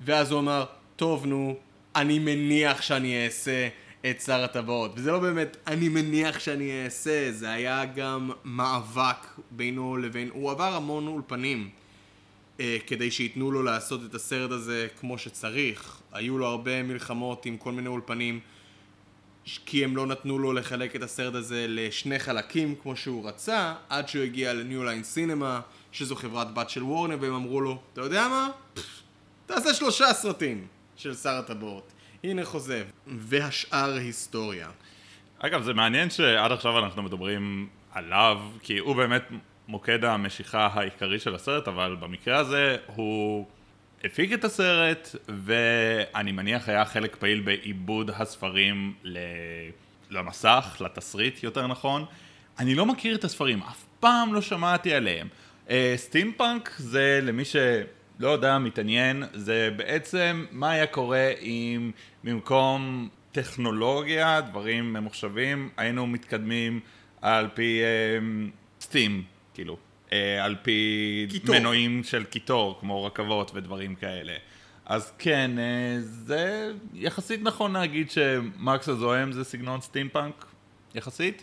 ואז 0.00 0.30
הוא 0.30 0.40
אמר, 0.40 0.64
טוב 0.96 1.26
נו, 1.26 1.56
אני 1.96 2.18
מניח 2.18 2.82
שאני 2.82 3.24
אעשה 3.24 3.68
את 4.10 4.20
שר 4.20 4.44
הטבעות. 4.44 4.92
וזה 4.94 5.12
לא 5.12 5.18
באמת, 5.18 5.56
אני 5.66 5.88
מניח 5.88 6.38
שאני 6.38 6.84
אעשה, 6.84 7.32
זה 7.32 7.50
היה 7.50 7.84
גם 7.84 8.30
מאבק 8.44 9.26
בינו 9.50 9.96
לבין, 9.96 10.30
הוא 10.32 10.50
עבר 10.50 10.74
המון 10.74 11.06
אולפנים. 11.06 11.70
אה, 12.60 12.76
כדי 12.86 13.10
שייתנו 13.10 13.50
לו 13.50 13.62
לעשות 13.62 14.00
את 14.04 14.14
הסרט 14.14 14.50
הזה 14.50 14.88
כמו 15.00 15.18
שצריך. 15.18 16.00
היו 16.12 16.38
לו 16.38 16.46
הרבה 16.46 16.82
מלחמות 16.82 17.46
עם 17.46 17.56
כל 17.56 17.72
מיני 17.72 17.88
אולפנים. 17.88 18.40
כי 19.66 19.84
הם 19.84 19.96
לא 19.96 20.06
נתנו 20.06 20.38
לו 20.38 20.52
לחלק 20.52 20.96
את 20.96 21.02
הסרט 21.02 21.34
הזה 21.34 21.66
לשני 21.68 22.18
חלקים 22.18 22.74
כמו 22.82 22.96
שהוא 22.96 23.28
רצה, 23.28 23.74
עד 23.88 24.08
שהוא 24.08 24.22
הגיע 24.24 24.54
לניו 24.54 24.84
ליין 24.84 25.02
סינמה, 25.02 25.60
שזו 25.92 26.16
חברת 26.16 26.54
בת 26.54 26.70
של 26.70 26.82
וורנר, 26.82 27.16
והם 27.20 27.34
אמרו 27.34 27.60
לו, 27.60 27.78
אתה 27.92 28.00
יודע 28.00 28.28
מה? 28.28 28.48
תעשה 29.46 29.74
שלושה 29.74 30.12
סרטים 30.12 30.66
של 30.96 31.14
שר 31.14 31.34
הטבעות. 31.34 31.92
הנה 32.24 32.44
חוזב. 32.44 32.84
והשאר 33.06 33.94
היסטוריה. 33.94 34.70
אגב, 35.38 35.62
זה 35.62 35.74
מעניין 35.74 36.10
שעד 36.10 36.52
עכשיו 36.52 36.78
אנחנו 36.78 37.02
מדברים 37.02 37.68
עליו, 37.92 38.38
כי 38.62 38.78
הוא 38.78 38.96
באמת 38.96 39.22
מוקד 39.68 40.04
המשיכה 40.04 40.68
העיקרי 40.72 41.18
של 41.18 41.34
הסרט, 41.34 41.68
אבל 41.68 41.96
במקרה 42.00 42.38
הזה 42.38 42.76
הוא 42.86 43.46
הפיק 44.04 44.32
את 44.32 44.44
הסרט, 44.44 45.16
ואני 45.28 46.32
מניח 46.32 46.68
היה 46.68 46.84
חלק 46.84 47.16
פעיל 47.16 47.40
בעיבוד 47.40 48.10
הספרים 48.10 48.94
למסך, 50.10 50.76
לתסריט 50.80 51.42
יותר 51.42 51.66
נכון. 51.66 52.04
אני 52.58 52.74
לא 52.74 52.86
מכיר 52.86 53.14
את 53.14 53.24
הספרים, 53.24 53.62
אף 53.62 53.84
פעם 54.00 54.34
לא 54.34 54.40
שמעתי 54.40 54.94
עליהם. 54.94 55.28
סטימפאנק 55.96 56.68
אה, 56.68 56.82
זה 56.82 57.20
למי 57.22 57.44
שלא 57.44 58.28
יודע, 58.28 58.58
מתעניין, 58.58 59.22
זה 59.34 59.70
בעצם 59.76 60.46
מה 60.50 60.70
היה 60.70 60.86
קורה 60.86 61.30
אם 61.40 61.90
במקום 62.24 63.08
טכנולוגיה, 63.32 64.40
דברים 64.40 64.92
ממוחשבים, 64.92 65.70
היינו 65.76 66.06
מתקדמים 66.06 66.80
על 67.22 67.48
פי 67.54 67.80
steam, 68.80 69.22
אה, 69.24 69.54
כאילו. 69.54 69.87
אה, 70.12 70.44
על 70.44 70.56
פי 70.62 71.26
קיטור. 71.30 71.58
מנועים 71.58 72.04
של 72.04 72.24
קיטור, 72.24 72.78
כמו 72.80 73.04
רכבות 73.04 73.50
ודברים 73.54 73.94
כאלה. 73.94 74.32
אז 74.86 75.12
כן, 75.18 75.50
אה, 75.58 76.00
זה 76.00 76.72
יחסית 76.94 77.40
נכון 77.42 77.72
להגיד 77.72 78.10
שמקס 78.10 78.88
הזועם 78.88 79.32
זה 79.32 79.44
סגנון 79.44 79.80
סטימפאנק, 79.80 80.44
יחסית. 80.94 81.42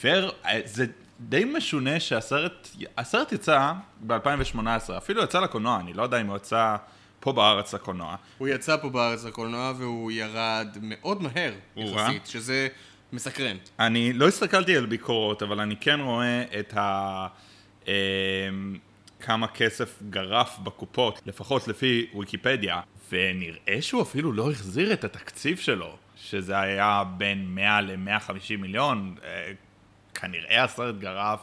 פייר, 0.00 0.30
אה, 0.44 0.60
זה 0.64 0.86
די 1.20 1.44
משונה 1.44 2.00
שהסרט, 2.00 2.68
הסרט 2.98 3.32
יצא 3.32 3.72
ב-2018, 4.00 4.96
אפילו 4.96 5.22
יצא 5.22 5.40
לקולנוע, 5.40 5.80
אני 5.80 5.92
לא 5.92 6.02
יודע 6.02 6.20
אם 6.20 6.26
הוא 6.26 6.36
יצא 6.36 6.76
פה 7.20 7.32
בארץ 7.32 7.74
לקולנוע. 7.74 8.16
הוא 8.38 8.48
יצא 8.48 8.76
פה 8.76 8.88
בארץ 8.88 9.24
לקולנוע 9.24 9.72
והוא 9.78 10.10
ירד 10.10 10.68
מאוד 10.82 11.22
מהר, 11.22 11.52
יחסית, 11.76 12.26
שזה 12.26 12.68
מסקרן. 13.12 13.56
אני 13.78 14.12
לא 14.12 14.28
הסתכלתי 14.28 14.76
על 14.76 14.86
ביקורות, 14.86 15.42
אבל 15.42 15.60
אני 15.60 15.76
כן 15.76 16.00
רואה 16.00 16.44
את 16.58 16.74
ה... 16.76 17.26
אמ, 17.86 17.92
כמה 19.20 19.46
כסף 19.48 20.02
גרף 20.10 20.58
בקופות, 20.58 21.20
לפחות 21.26 21.68
לפי 21.68 22.06
ויקיפדיה, 22.18 22.80
ונראה 23.12 23.82
שהוא 23.82 24.02
אפילו 24.02 24.32
לא 24.32 24.50
החזיר 24.50 24.92
את 24.92 25.04
התקציב 25.04 25.58
שלו, 25.58 25.96
שזה 26.16 26.60
היה 26.60 27.02
בין 27.16 27.54
100 27.54 27.80
ל-150 27.80 28.56
מיליון, 28.58 29.14
אה, 29.24 29.52
כנראה 30.14 30.64
הסרט 30.64 30.94
גרף 30.94 31.40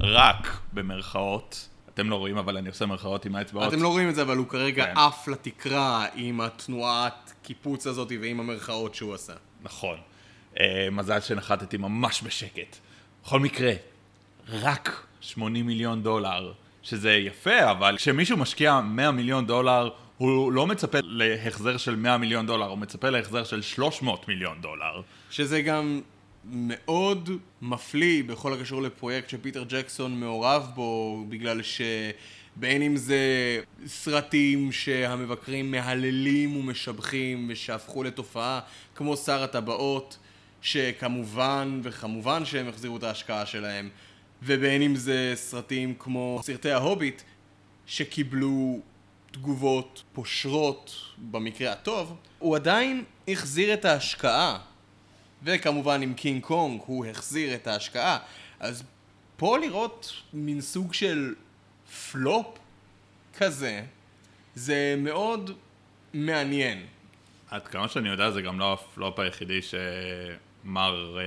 רק 0.00 0.58
במרכאות. 0.72 1.68
אתם 1.94 2.10
לא 2.10 2.16
רואים, 2.16 2.38
אבל 2.38 2.56
אני 2.56 2.68
עושה 2.68 2.86
מרכאות 2.86 3.24
עם 3.24 3.36
האצבעות. 3.36 3.72
אתם 3.72 3.82
לא 3.82 3.88
רואים 3.88 4.08
את 4.08 4.14
זה, 4.14 4.22
אבל 4.22 4.36
הוא 4.36 4.48
כרגע 4.48 4.84
כן. 4.84 4.92
עף 4.96 5.28
לתקרה 5.28 6.06
עם 6.14 6.40
התנועת 6.40 7.32
קיפוץ 7.42 7.86
הזאת 7.86 8.12
ועם 8.20 8.40
המרכאות 8.40 8.94
שהוא 8.94 9.14
עשה. 9.14 9.32
נכון. 9.62 9.96
אה, 10.60 10.88
מזל 10.92 11.20
שנחתתי 11.20 11.76
ממש 11.76 12.22
בשקט. 12.22 12.76
בכל 13.24 13.40
מקרה, 13.40 13.72
רק 14.48 15.06
80 15.24 15.66
מיליון 15.66 16.02
דולר, 16.02 16.52
שזה 16.82 17.12
יפה, 17.12 17.70
אבל 17.70 17.96
כשמישהו 17.96 18.36
משקיע 18.36 18.80
100 18.80 19.10
מיליון 19.10 19.46
דולר, 19.46 19.90
הוא 20.18 20.52
לא 20.52 20.66
מצפה 20.66 20.98
להחזר 21.02 21.76
של 21.76 21.96
100 21.96 22.18
מיליון 22.18 22.46
דולר, 22.46 22.66
הוא 22.66 22.78
מצפה 22.78 23.10
להחזר 23.10 23.44
של 23.44 23.62
300 23.62 24.28
מיליון 24.28 24.60
דולר. 24.60 25.02
שזה 25.30 25.62
גם 25.62 26.00
מאוד 26.44 27.30
מפליא 27.62 28.24
בכל 28.24 28.52
הקשור 28.52 28.82
לפרויקט 28.82 29.28
שפיטר 29.28 29.64
ג'קסון 29.68 30.20
מעורב 30.20 30.70
בו, 30.74 31.24
בגלל 31.28 31.62
ש... 31.62 31.80
בין 32.56 32.82
אם 32.82 32.96
זה 32.96 33.18
סרטים 33.86 34.72
שהמבקרים 34.72 35.70
מהללים 35.70 36.56
ומשבחים 36.56 37.46
ושהפכו 37.48 38.02
לתופעה, 38.02 38.60
כמו 38.94 39.16
שר 39.16 39.42
הטבעות, 39.42 40.18
שכמובן 40.62 41.80
וכמובן 41.82 42.44
שהם 42.44 42.68
החזירו 42.68 42.96
את 42.96 43.02
ההשקעה 43.02 43.46
שלהם. 43.46 43.88
ובין 44.44 44.82
אם 44.82 44.96
זה 44.96 45.32
סרטים 45.34 45.94
כמו 45.98 46.40
סרטי 46.42 46.70
ההוביט, 46.70 47.22
שקיבלו 47.86 48.80
תגובות 49.30 50.02
פושרות 50.12 50.96
במקרה 51.18 51.72
הטוב, 51.72 52.16
הוא 52.38 52.56
עדיין 52.56 53.04
החזיר 53.28 53.74
את 53.74 53.84
ההשקעה. 53.84 54.58
וכמובן 55.44 56.02
עם 56.02 56.14
קינג 56.14 56.42
קונג 56.42 56.80
הוא 56.86 57.06
החזיר 57.06 57.54
את 57.54 57.66
ההשקעה. 57.66 58.18
אז 58.60 58.84
פה 59.36 59.58
לראות 59.58 60.12
מין 60.32 60.60
סוג 60.60 60.94
של 60.94 61.34
פלופ 62.12 62.46
כזה, 63.38 63.82
זה 64.54 64.94
מאוד 64.98 65.50
מעניין. 66.14 66.86
עד 67.50 67.66
כמה 67.66 67.88
שאני 67.88 68.08
יודע 68.08 68.30
זה 68.30 68.42
גם 68.42 68.58
לא 68.58 68.72
הפלופ 68.72 69.18
היחידי 69.18 69.60
שמר 69.62 71.18
אה, 71.18 71.24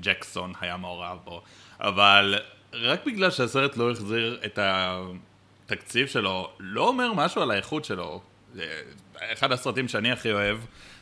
ג'קסון 0.00 0.52
היה 0.60 0.76
מעורב 0.76 1.18
בו, 1.24 1.42
אבל 1.82 2.34
רק 2.72 3.06
בגלל 3.06 3.30
שהסרט 3.30 3.76
לא 3.76 3.90
החזיר 3.90 4.40
את 4.44 4.58
התקציב 4.62 6.06
שלו, 6.06 6.50
לא 6.60 6.88
אומר 6.88 7.12
משהו 7.12 7.42
על 7.42 7.50
האיכות 7.50 7.84
שלו. 7.84 8.20
אחד 9.18 9.52
הסרטים 9.52 9.88
שאני 9.88 10.12
הכי 10.12 10.32
אוהב 10.32 10.58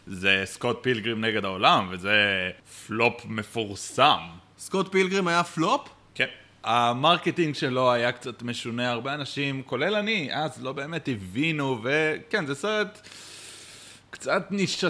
זה 0.07 0.43
סקוט 0.45 0.79
פילגרים 0.83 1.21
נגד 1.21 1.45
העולם, 1.45 1.89
וזה 1.91 2.51
פלופ 2.87 3.25
מפורסם. 3.25 4.21
סקוט 4.59 4.93
פילגרים 4.93 5.29
היה 5.29 5.45
פלופ? 5.45 5.89
כן. 6.15 6.27
ה 6.65 6.74
marketing 6.74 7.55
שלו 7.55 7.93
היה 7.93 8.13
קצת 8.13 8.43
משונה, 8.43 8.91
הרבה 8.91 9.15
אנשים, 9.15 9.63
כולל 9.63 9.95
אני, 9.95 10.31
אז 10.33 10.63
לא 10.63 10.73
באמת 10.73 11.09
הבינו, 11.09 11.83
וכן, 11.83 12.47
זה 12.47 12.55
סרט 12.55 13.09
קצת 14.11 14.47
נישתי 14.51 14.87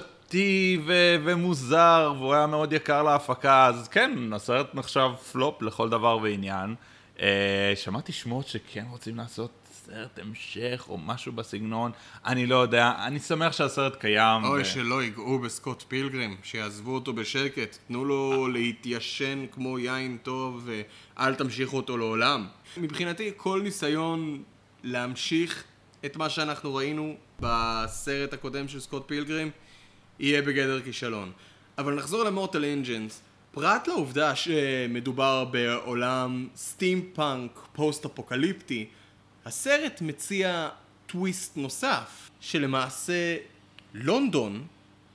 ו- 0.86 1.16
ומוזר, 1.24 2.12
והוא 2.18 2.34
היה 2.34 2.46
מאוד 2.46 2.72
יקר 2.72 3.02
להפקה, 3.02 3.66
אז 3.66 3.88
כן, 3.88 4.32
הסרט 4.32 4.74
נחשב 4.74 5.10
פלופ 5.32 5.62
לכל 5.62 5.88
דבר 5.88 6.18
ועניין. 6.22 6.74
אה, 7.20 7.72
שמעתי 7.74 8.12
שמועות 8.12 8.46
שכן 8.46 8.84
רוצים 8.90 9.16
לעשות 9.16 9.50
סרט 9.86 10.18
המשך 10.18 10.84
או 10.88 10.98
משהו 10.98 11.32
בסגנון, 11.32 11.92
אני 12.26 12.46
לא 12.46 12.56
יודע, 12.56 12.92
אני 13.06 13.18
שמח 13.18 13.52
שהסרט 13.52 13.96
קיים. 13.96 14.44
אוי, 14.44 14.62
ו- 14.62 14.64
שלא 14.64 15.02
ייגעו 15.02 15.38
בסקוט 15.38 15.84
פילגרים, 15.88 16.36
שיעזבו 16.42 16.94
אותו 16.94 17.12
בשקט, 17.12 17.78
תנו 17.88 18.04
לו 18.04 18.48
להתיישן 18.48 19.46
כמו 19.52 19.78
יין 19.78 20.18
טוב 20.22 20.68
ואל 21.16 21.34
תמשיכו 21.34 21.76
אותו 21.76 21.96
לעולם. 21.96 22.46
מבחינתי, 22.76 23.30
כל 23.36 23.60
ניסיון 23.64 24.42
להמשיך 24.82 25.64
את 26.04 26.16
מה 26.16 26.28
שאנחנו 26.28 26.74
ראינו 26.74 27.14
בסרט 27.40 28.32
הקודם 28.32 28.68
של 28.68 28.80
סקוט 28.80 29.02
פילגרים, 29.06 29.50
יהיה 30.20 30.42
בגדר 30.42 30.80
כישלון. 30.80 31.32
אבל 31.78 31.94
נחזור 31.94 32.24
ל 32.24 32.30
Mortal 32.30 32.64
Engines. 32.64 33.22
פרט 33.52 33.88
לעובדה 33.88 34.36
שמדובר 34.36 35.44
בעולם 35.44 36.48
סטימפאנק 36.56 37.60
פוסט-אפוקליפטי, 37.72 38.86
הסרט 39.44 40.00
מציע 40.00 40.68
טוויסט 41.06 41.56
נוסף, 41.56 42.30
שלמעשה 42.40 43.36
לונדון 43.94 44.66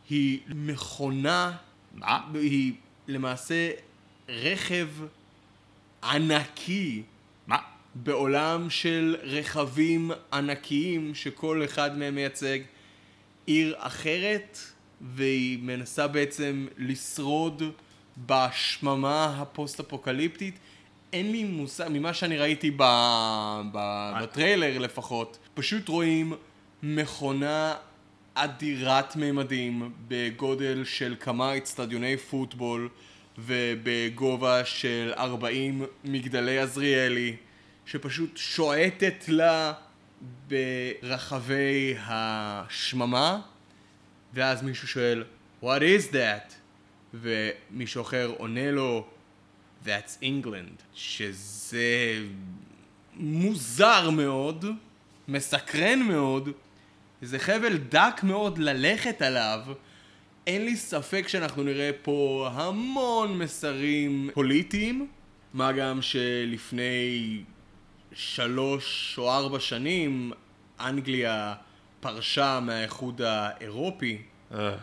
היא 0.10 0.40
מכונה, 0.48 1.52
מה? 1.94 2.20
היא 2.34 2.74
למעשה 3.08 3.72
רכב 4.30 4.88
ענקי 6.04 7.04
מה? 7.48 7.58
בעולם 7.96 8.70
של 8.70 9.18
רכבים 9.24 10.12
ענקיים 10.34 11.16
שכל 11.16 11.62
אחד 11.66 11.98
מהם 11.98 12.16
מייצג 12.16 12.60
עיר 13.46 13.76
אחרת 13.78 14.58
והיא 15.14 15.60
מנסה 15.62 16.08
בעצם 16.08 16.68
לשרוד 16.78 17.64
בשממה 18.28 19.36
הפוסט-אפוקליפטית. 19.42 20.60
אין 21.14 21.32
לי 21.32 21.44
מושג, 21.44 21.88
ממה 21.90 22.14
שאני 22.14 22.38
ראיתי 22.38 22.72
ב... 22.72 22.84
ב... 23.72 24.12
בטריילר 24.22 24.78
לפחות, 24.78 25.38
פשוט 25.54 25.90
רואים 25.90 26.34
מכונה 26.84 27.76
אדירת 28.36 29.16
ממדים 29.16 29.92
בגודל 30.08 30.84
של 30.86 31.16
כמה 31.20 31.58
אצטדיוני 31.58 32.18
פוטבול 32.18 32.90
ובגובה 33.38 34.66
של 34.66 35.14
40 35.18 35.86
מגדלי 36.04 36.60
עזריאלי 36.60 37.36
שפשוט 37.86 38.38
שועטת 38.38 39.24
לה 39.28 39.74
ברחבי 40.48 41.96
השממה 42.00 43.42
ואז 44.36 44.64
מישהו 44.64 44.88
שואל 44.88 45.24
What 45.64 45.82
is 45.82 46.14
that? 46.14 46.54
ומישהו 47.14 48.02
אחר 48.02 48.34
עונה 48.38 48.72
לו 48.72 49.08
That's 49.86 50.22
England 50.22 50.82
שזה 50.94 52.16
מוזר 53.14 54.10
מאוד, 54.10 54.66
מסקרן 55.28 56.00
מאוד 56.00 56.50
זה 57.22 57.40
חבל 57.40 57.78
דק 57.78 58.22
מאוד 58.24 58.58
ללכת 58.58 59.22
עליו. 59.22 59.60
אין 60.48 60.66
לי 60.66 60.76
ספק 60.76 61.28
שאנחנו 61.28 61.64
נראה 61.64 61.90
פה 62.02 62.50
המון 62.54 63.38
מסרים 63.38 64.30
פוליטיים, 64.34 65.08
מה 65.54 65.72
גם 65.72 66.02
שלפני 66.02 67.44
שלוש 68.14 69.16
או 69.18 69.32
ארבע 69.32 69.60
שנים 69.60 70.32
אנגליה 70.80 71.56
פרשה 72.06 72.60
מהאיחוד 72.60 73.22
האירופי, 73.22 74.22
אה, 74.54 74.76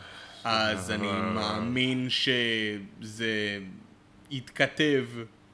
אז 0.45 0.91
אני 0.91 1.13
מאמין 1.35 2.09
שזה 2.11 3.59
יתכתב 4.31 5.05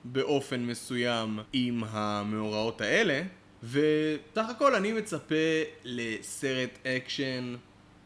באופן 0.05 0.61
מסוים 0.61 1.39
עם 1.53 1.85
המאורעות 1.89 2.81
האלה, 2.81 3.23
וסך 3.63 4.49
הכל 4.51 4.75
אני 4.75 4.93
מצפה 4.93 5.35
לסרט 5.85 6.79
אקשן 6.87 7.57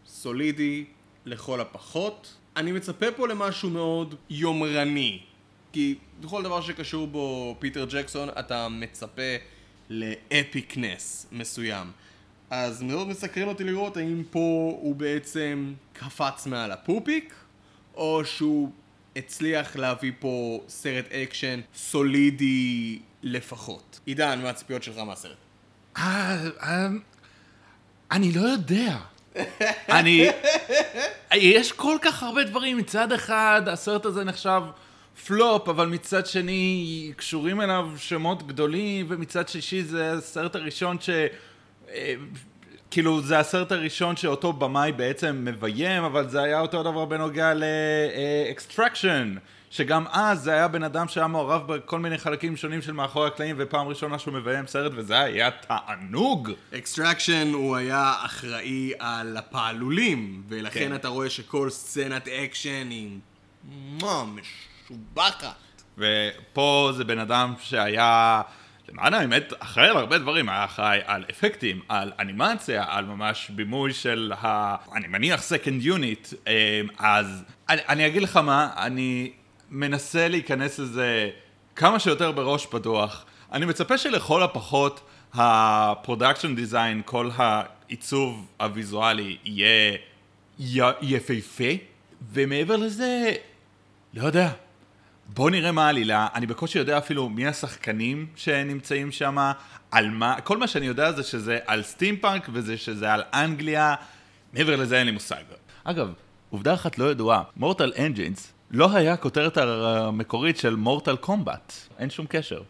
סולידי 0.07 0.85
לכל 1.25 1.61
הפחות. 1.61 2.37
אני 2.57 2.72
מצפה 2.72 3.07
פה 3.16 3.29
למשהו 3.29 3.70
מאוד 3.70 4.14
יומרני, 4.31 5.20
כי 5.72 5.94
בכל 6.20 6.42
דבר 6.42 6.61
שקשור 6.61 7.07
בו 7.07 7.57
פיטר 7.59 7.87
ג'קסון 7.90 8.29
אתה 8.38 8.68
מצפה 8.68 9.37
ל 9.90 10.06
epicness 10.06 11.26
מסוים. 11.33 11.87
אז 12.54 12.82
מאוד 12.82 13.08
מסקרן 13.08 13.48
אותי 13.48 13.64
לראות 13.64 13.96
האם 13.96 14.22
פה 14.30 14.76
הוא 14.80 14.96
בעצם 14.96 15.72
קפץ 15.92 16.46
מעל 16.46 16.72
הפופיק, 16.72 17.34
או 17.94 18.24
שהוא 18.24 18.70
הצליח 19.16 19.76
להביא 19.76 20.12
פה 20.18 20.60
סרט 20.68 21.12
אקשן 21.12 21.60
סולידי 21.74 22.98
לפחות. 23.22 24.00
עידן, 24.06 24.40
מה 24.42 24.50
הציפיות 24.50 24.82
שלך 24.82 24.98
מהסרט? 24.98 25.36
אה, 25.96 26.36
אה, 26.62 26.88
אני 28.10 28.32
לא 28.32 28.40
יודע. 28.40 28.96
אני... 29.88 30.26
יש 31.34 31.72
כל 31.72 31.96
כך 32.02 32.22
הרבה 32.22 32.44
דברים. 32.44 32.76
מצד 32.76 33.12
אחד, 33.12 33.62
הסרט 33.66 34.04
הזה 34.04 34.24
נחשב 34.24 34.62
פלופ, 35.26 35.68
אבל 35.68 35.86
מצד 35.86 36.26
שני, 36.26 37.12
קשורים 37.16 37.60
אליו 37.60 37.90
שמות 37.96 38.46
גדולים, 38.46 39.06
ומצד 39.08 39.48
שלישי 39.48 39.83
זה 39.82 40.12
הסרט 40.12 40.56
הראשון 40.56 41.00
ש... 41.00 41.10
כאילו, 42.90 43.22
זה 43.22 43.38
הסרט 43.38 43.72
הראשון 43.72 44.16
שאותו 44.16 44.52
במאי 44.52 44.92
בעצם 44.92 45.40
מביים, 45.44 46.05
אבל 46.05 46.28
זה 46.28 46.42
היה 46.42 46.61
אותו 46.61 46.83
דבר 46.83 47.05
בנוגע 47.05 47.55
ל-Extraction. 47.55 49.38
שגם 49.70 50.05
אז 50.11 50.42
זה 50.42 50.52
היה 50.52 50.68
בן 50.68 50.83
אדם 50.83 51.09
שהיה 51.09 51.26
מעורב 51.26 51.72
בכל 51.72 51.98
מיני 51.98 52.18
חלקים 52.18 52.57
שונים 52.57 52.83
של 52.83 52.92
מאחורי 52.92 53.26
הקלעים, 53.26 53.57
ופעם 53.59 53.88
ראשונה 53.88 54.18
שהוא 54.18 54.35
מביים 54.35 54.66
סרט, 54.66 54.92
וזה 54.94 55.20
היה 55.20 55.50
תענוג. 55.50 56.50
Extraction 56.74 57.52
הוא 57.52 57.76
היה 57.76 58.14
אחראי 58.24 58.92
על 58.98 59.37
הפעלולים, 59.37 60.42
ולכן 60.48 60.88
כן. 60.88 60.94
אתה 60.94 61.09
רואה 61.09 61.31
שכל 61.31 61.70
סצנת 61.70 62.28
אקשן 62.28 62.90
היא 62.90 63.18
משובחת. 64.00 65.83
ופה 65.98 66.92
זה 66.96 67.05
בן 67.05 67.18
אדם 67.18 67.55
שהיה, 67.61 68.42
למען 68.88 69.14
האמת, 69.14 69.53
אחראי 69.59 69.88
על 69.88 69.97
הרבה 69.97 70.18
דברים, 70.18 70.49
היה 70.49 70.64
אחראי 70.64 71.01
על 71.05 71.25
אפקטים, 71.31 71.81
על 71.88 72.12
אנימציה, 72.18 72.85
על 72.88 73.05
ממש 73.05 73.51
בימוי 73.51 73.92
של 73.92 74.33
ה... 74.42 74.77
אני 74.95 75.09
מניח 75.09 75.40
second 75.40 75.85
unit, 75.85 76.35
אה, 76.47 76.81
אז 76.99 77.45
אני, 77.68 77.81
אני 77.88 78.07
אגיד 78.07 78.23
לך 78.23 78.37
מה, 78.37 78.68
אני 78.77 79.33
מנסה 79.71 80.29
להיכנס 80.29 80.79
לזה 80.79 81.31
כמה 81.77 81.99
שיותר 81.99 82.33
בראש 82.33 82.66
פתוח. 82.66 83.25
אני 83.53 83.66
מצפה 83.66 83.99
שלכל 83.99 84.42
הפחות 84.42 85.01
ה 85.35 85.45
production 85.45 86.55
design, 86.55 87.02
כל 87.05 87.31
העיצוב 87.37 88.47
הוויזואלי 88.61 89.37
יהיה 89.45 89.99
יפהפה, 91.03 91.73
ומעבר 92.33 92.77
לזה, 92.77 93.33
לא 94.14 94.27
יודע. 94.27 94.51
בוא 95.35 95.51
נראה 95.51 95.73
מה 95.73 95.87
העלילה, 95.87 96.29
אני 96.35 96.47
בקושי 96.47 96.79
יודע 96.79 96.99
אפילו 96.99 97.29
מי 97.29 97.47
השחקנים 97.47 98.27
שנמצאים 98.37 99.12
שם, 99.12 99.53
על 99.90 100.11
מה, 100.11 100.40
כל 100.40 100.59
מה 100.59 100.68
שאני 100.68 100.87
יודע 100.87 101.12
זה 101.12 101.23
שזה 101.23 101.59
על 101.66 101.83
סטימפאנק 101.83 102.49
וזה 102.53 102.77
שזה 102.77 103.12
על 103.12 103.23
אנגליה, 103.35 103.95
מעבר 104.53 104.77
לזה 104.77 104.99
אין 104.99 105.07
לי 105.07 105.12
מושג. 105.12 105.42
אגב, 105.85 106.12
עובדה 106.51 106.75
אחת 106.75 106.99
לא 106.99 107.11
ידועה, 107.11 107.42
Mortal 107.57 107.92
Engines 107.98 108.52
לא 108.71 108.97
היה 108.97 109.12
הכותרת 109.12 109.57
המקורית 109.57 110.57
של 110.57 110.77
Mortal 110.76 111.16
Kombat, 111.16 111.72
אין 111.99 112.11
שום 112.11 112.27
קשר. 112.29 112.62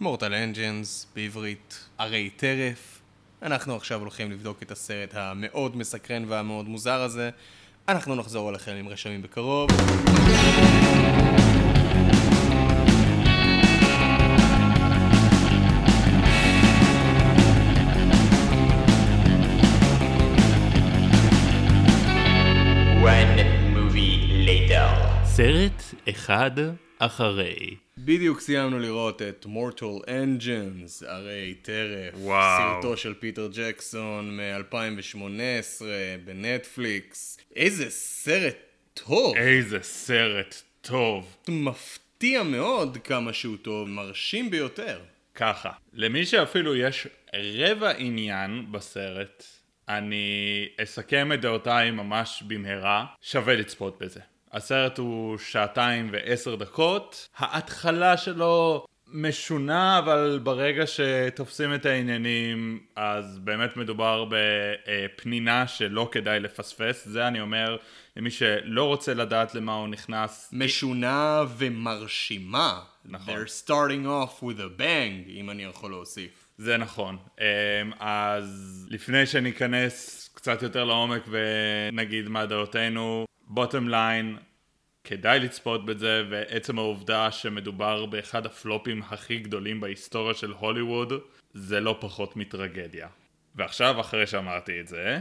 Mortal 0.00 0.34
Engines 0.34 1.06
בעברית 1.14 1.88
ערי 1.98 2.30
טרף. 2.30 3.00
אנחנו 3.42 3.76
עכשיו 3.76 4.00
הולכים 4.00 4.30
לבדוק 4.30 4.62
את 4.62 4.70
הסרט 4.70 5.14
המאוד 5.14 5.76
מסקרן 5.76 6.24
והמאוד 6.28 6.68
מוזר 6.68 7.00
הזה. 7.00 7.30
אנחנו 7.88 8.14
נחזור 8.14 8.50
אליכם 8.50 8.72
עם 8.72 8.88
רשמים 8.88 9.22
בקרוב. 9.22 9.70
אחד 26.08 26.50
אחרי. 26.98 27.76
בדיוק 27.98 28.40
סיימנו 28.40 28.78
לראות 28.78 29.22
את 29.22 29.46
Mortal 29.46 30.06
Engines, 30.06 31.06
הרי 31.06 31.54
טרף, 31.62 32.14
וואו. 32.14 32.82
סרטו 32.82 32.96
של 32.96 33.14
פיטר 33.14 33.48
ג'קסון 33.52 34.36
מ-2018 34.36 35.82
בנטפליקס. 36.24 37.38
איזה 37.56 37.90
סרט 37.90 38.56
טוב! 38.94 39.36
איזה 39.36 39.78
סרט 39.82 40.62
טוב. 40.80 41.36
מפתיע 41.48 42.42
מאוד 42.42 42.98
כמה 43.04 43.32
שהוא 43.32 43.56
טוב, 43.62 43.88
מרשים 43.88 44.50
ביותר. 44.50 45.00
ככה, 45.34 45.70
למי 45.92 46.26
שאפילו 46.26 46.76
יש 46.76 47.06
רבע 47.34 47.90
עניין 47.90 48.72
בסרט, 48.72 49.44
אני 49.88 50.68
אסכם 50.82 51.32
את 51.32 51.40
דעותיי 51.40 51.90
ממש 51.90 52.42
במהרה, 52.46 53.06
שווה 53.22 53.54
לצפות 53.54 53.98
בזה. 54.00 54.20
הסרט 54.52 54.98
הוא 54.98 55.38
שעתיים 55.38 56.10
ועשר 56.12 56.54
דקות, 56.54 57.28
ההתחלה 57.36 58.16
שלו 58.16 58.84
משונה, 59.12 59.98
אבל 59.98 60.40
ברגע 60.42 60.84
שתופסים 60.86 61.74
את 61.74 61.86
העניינים, 61.86 62.80
אז 62.96 63.38
באמת 63.38 63.76
מדובר 63.76 64.24
בפנינה 64.30 65.66
שלא 65.66 66.08
כדאי 66.12 66.40
לפספס, 66.40 67.04
זה 67.08 67.28
אני 67.28 67.40
אומר 67.40 67.76
למי 68.16 68.30
שלא 68.30 68.84
רוצה 68.84 69.14
לדעת 69.14 69.54
למה 69.54 69.74
הוא 69.74 69.88
נכנס. 69.88 70.50
משונה 70.52 71.42
ומרשימה. 71.58 72.80
נכון. 73.04 73.34
They're 73.34 73.66
starting 73.66 74.06
off 74.06 74.42
with 74.42 74.58
a 74.58 74.80
bang, 74.80 75.30
אם 75.30 75.50
אני 75.50 75.64
יכול 75.64 75.90
להוסיף. 75.90 76.30
זה 76.58 76.76
נכון. 76.76 77.16
אמ, 77.40 77.44
אז 77.98 78.86
לפני 78.90 79.26
שניכנס 79.26 80.28
קצת 80.34 80.62
יותר 80.62 80.84
לעומק 80.84 81.22
ונגיד 81.28 82.28
מה 82.28 82.46
דעותינו, 82.46 83.26
בוטום 83.48 83.88
ליין, 83.88 84.36
כדאי 85.04 85.40
לצפות 85.40 85.86
בזה, 85.86 86.22
ועצם 86.30 86.78
העובדה 86.78 87.30
שמדובר 87.30 88.06
באחד 88.06 88.46
הפלופים 88.46 89.02
הכי 89.02 89.38
גדולים 89.38 89.80
בהיסטוריה 89.80 90.34
של 90.34 90.52
הוליווד, 90.52 91.12
זה 91.54 91.80
לא 91.80 91.96
פחות 92.00 92.36
מטרגדיה. 92.36 93.08
ועכשיו, 93.54 94.00
אחרי 94.00 94.26
שאמרתי 94.26 94.80
את 94.80 94.88
זה, 94.88 95.18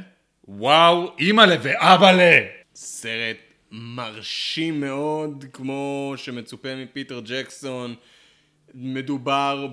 וואו, 0.47 1.15
אימא'לה 1.19 1.55
ואבא'לה! 1.61 2.39
סרט 2.75 3.37
מרשים 3.71 4.79
מאוד, 4.79 5.45
כמו 5.53 6.13
שמצופה 6.17 6.75
מפיטר 6.75 7.21
ג'קסון. 7.25 7.95
מדובר 8.73 9.67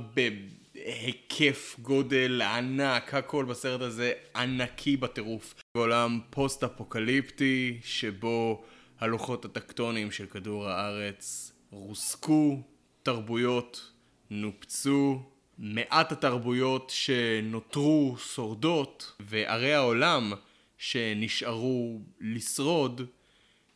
בהיקף 0.74 1.76
גודל 1.82 2.42
ענק, 2.42 3.14
הכל 3.14 3.44
בסרט 3.44 3.80
הזה 3.80 4.12
ענקי 4.36 4.96
בטירוף. 4.96 5.54
בעולם 5.74 6.20
פוסט-אפוקליפטי, 6.30 7.80
שבו 7.84 8.64
הלוחות 9.00 9.44
הטקטוניים 9.44 10.10
של 10.10 10.26
כדור 10.26 10.68
הארץ 10.68 11.52
רוסקו, 11.70 12.62
תרבויות 13.02 13.90
נופצו, 14.30 15.22
מעט 15.58 16.12
התרבויות 16.12 16.90
שנותרו 16.94 18.16
שורדות, 18.18 19.12
וערי 19.20 19.74
העולם 19.74 20.32
שנשארו 20.78 22.00
לשרוד, 22.20 23.02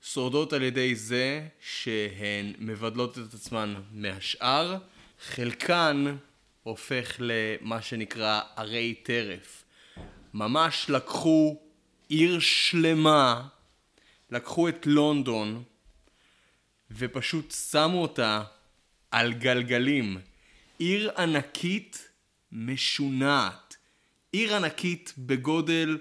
שורדות 0.03 0.53
על 0.53 0.63
ידי 0.63 0.95
זה 0.95 1.47
שהן 1.61 2.53
מבדלות 2.59 3.19
את 3.19 3.35
עצמן 3.35 3.75
מהשאר, 3.93 4.77
חלקן 5.21 6.17
הופך 6.69 7.17
למה 7.19 7.83
שנקרא 7.83 8.41
ערי 8.57 8.95
טרף. 8.95 9.65
ממש 10.35 10.87
לקחו 10.91 11.61
עיר 12.09 12.39
שלמה, 12.41 13.49
לקחו 14.31 14.69
את 14.69 14.87
לונדון 14.87 15.63
ופשוט 16.91 17.55
שמו 17.71 18.03
אותה 18.03 18.43
על 19.11 19.33
גלגלים. 19.33 20.21
עיר 20.79 21.11
ענקית 21.19 22.09
משונעת. 22.53 23.77
עיר 24.33 24.57
ענקית 24.57 25.15
בגודל 25.19 25.99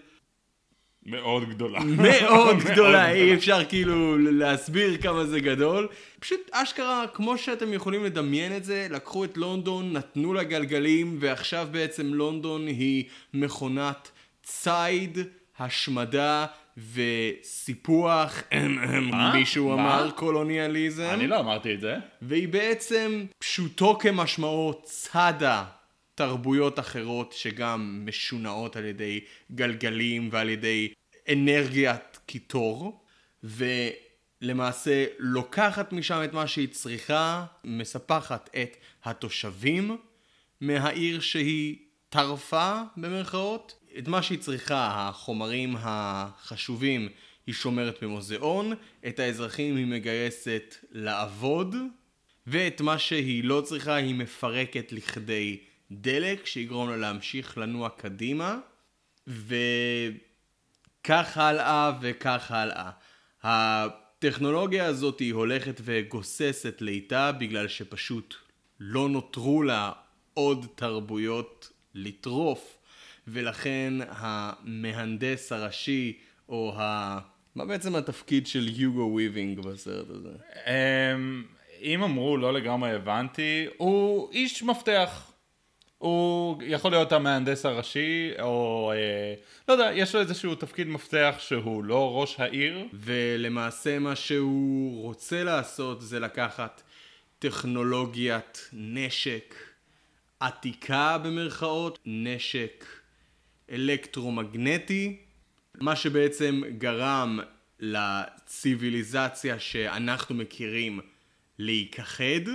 מאוד 1.08 1.50
גדולה. 1.50 1.80
מאוד 2.12 2.58
גדולה, 2.58 3.12
אי 3.12 3.34
אפשר 3.34 3.66
כאילו 3.66 4.18
להסביר 4.18 4.98
כמה 4.98 5.26
זה 5.26 5.40
גדול. 5.40 5.88
פשוט 6.20 6.40
אשכרה, 6.52 7.06
כמו 7.14 7.38
שאתם 7.38 7.74
יכולים 7.74 8.04
לדמיין 8.04 8.58
את 8.58 8.64
זה, 8.64 8.88
לקחו 8.90 9.24
את 9.24 9.38
לונדון, 9.38 9.94
נתנו 9.94 10.34
לה 10.34 10.44
גלגלים, 10.44 11.18
ועכשיו 11.20 11.68
בעצם 11.72 12.14
לונדון 12.14 12.68
היא 12.68 13.04
מכונת 13.34 14.12
ציד, 14.44 15.18
השמדה 15.60 16.46
וסיפוח? 16.94 18.44
מישהו? 19.34 19.74
אמר 19.74 20.12
קולוניאליזם. 20.12 21.10
אני 21.14 21.28
לא 21.28 21.40
אמרתי 21.40 21.74
את 21.74 21.82
זה. 21.82 21.96
והיא 22.22 22.48
בעצם, 22.48 23.26
פשוטו 23.40 23.98
כמשמעו, 24.00 24.82
צדה 24.84 25.64
תרבויות 26.18 26.80
אחרות 26.80 27.34
שגם 27.34 28.02
משונעות 28.06 28.76
על 28.76 28.86
ידי 28.86 29.20
גלגלים 29.52 30.30
ועל 30.32 30.50
ידי 30.50 30.94
אנרגיית 31.32 32.20
קיטור, 32.26 33.04
ולמעשה 33.44 35.06
לוקחת 35.20 35.94
משם 35.94 36.22
את 36.24 36.34
מה 36.34 36.48
שהיא 36.48 36.68
צריכה, 36.68 37.46
מספחת 37.64 38.50
את 38.62 38.78
התושבים 39.04 39.98
מהעיר 40.62 41.20
שהיא 41.20 41.76
טרפה 42.10 42.82
במרכאות, 42.98 43.80
את 43.98 44.08
מה 44.08 44.22
שהיא 44.22 44.40
צריכה, 44.40 45.10
החומרים 45.10 45.76
החשובים, 45.80 47.10
היא 47.48 47.56
שומרת 47.56 48.04
במוזיאון, 48.04 48.74
את 49.08 49.20
האזרחים 49.20 49.76
היא 49.76 49.86
מגייסת 49.86 50.76
לעבוד, 50.92 51.76
ואת 52.48 52.82
מה 52.82 53.00
שהיא 53.00 53.44
לא 53.44 53.62
צריכה 53.62 53.96
היא 53.96 54.16
מפרקת 54.16 54.92
לכדי 54.92 55.58
דלק 55.92 56.46
שיגרום 56.46 56.90
לה 56.90 56.98
להמשיך 56.98 57.58
לנוע 57.58 57.90
קדימה, 57.90 58.58
וכך 59.28 61.38
הלאה 61.38 61.92
וכך 62.02 62.52
הלאה. 62.52 62.92
הטכנולוגיה 63.44 64.86
הזאת 64.86 65.20
היא 65.20 65.34
הולכת 65.34 65.82
וגוססת 65.84 66.82
לאיטה 66.82 67.32
בגלל 67.32 67.68
שפשוט 67.68 68.36
לא 68.80 69.10
נותרו 69.10 69.64
לה 69.64 69.92
עוד 70.34 70.68
תרבויות 70.76 71.72
לטרוף, 71.94 72.78
ולכן 73.28 73.94
המהנדס 74.10 75.52
הראשי, 75.52 76.18
או 76.50 76.74
ה... 76.78 77.20
מה 77.56 77.66
בעצם 77.66 77.96
התפקיד 77.96 78.48
של 78.48 78.80
יוגו 78.80 79.10
וויבינג 79.12 79.60
בסרט 79.60 80.10
הזה? 80.10 80.30
אמ, 80.68 81.44
אם 81.82 82.04
אמרו 82.04 82.38
לא 82.38 82.54
לגמרי 82.54 82.92
הבנתי, 82.92 83.66
הוא 83.78 84.32
איש 84.32 84.64
מפתח. 84.64 85.32
הוא 85.98 86.62
יכול 86.66 86.92
להיות 86.92 87.12
המהנדס 87.12 87.66
הראשי, 87.66 88.32
או 88.40 88.92
אה, 88.96 89.34
לא 89.68 89.74
יודע, 89.74 89.92
יש 89.94 90.16
לו 90.16 90.22
איזשהו 90.22 90.56
תפקיד 90.56 90.88
מפתח 90.88 91.36
שהוא 91.40 91.84
לא 91.84 92.22
ראש 92.22 92.40
העיר. 92.40 92.88
ולמעשה 92.94 94.00
מה 94.00 94.16
שהוא 94.16 95.04
רוצה 95.04 95.44
לעשות 95.44 96.02
זה 96.02 96.20
לקחת 96.20 96.82
טכנולוגיית 97.40 98.70
נשק 98.74 99.56
עתיקה 100.40 101.18
במרכאות, 101.18 102.00
נשק 102.06 102.86
אלקטרומגנטי, 103.72 105.18
מה 105.82 105.96
שבעצם 105.96 106.62
גרם 106.78 107.40
לציוויליזציה 107.80 109.60
שאנחנו 109.60 110.36
מכירים 110.36 111.00
להיכחד, 111.60 112.46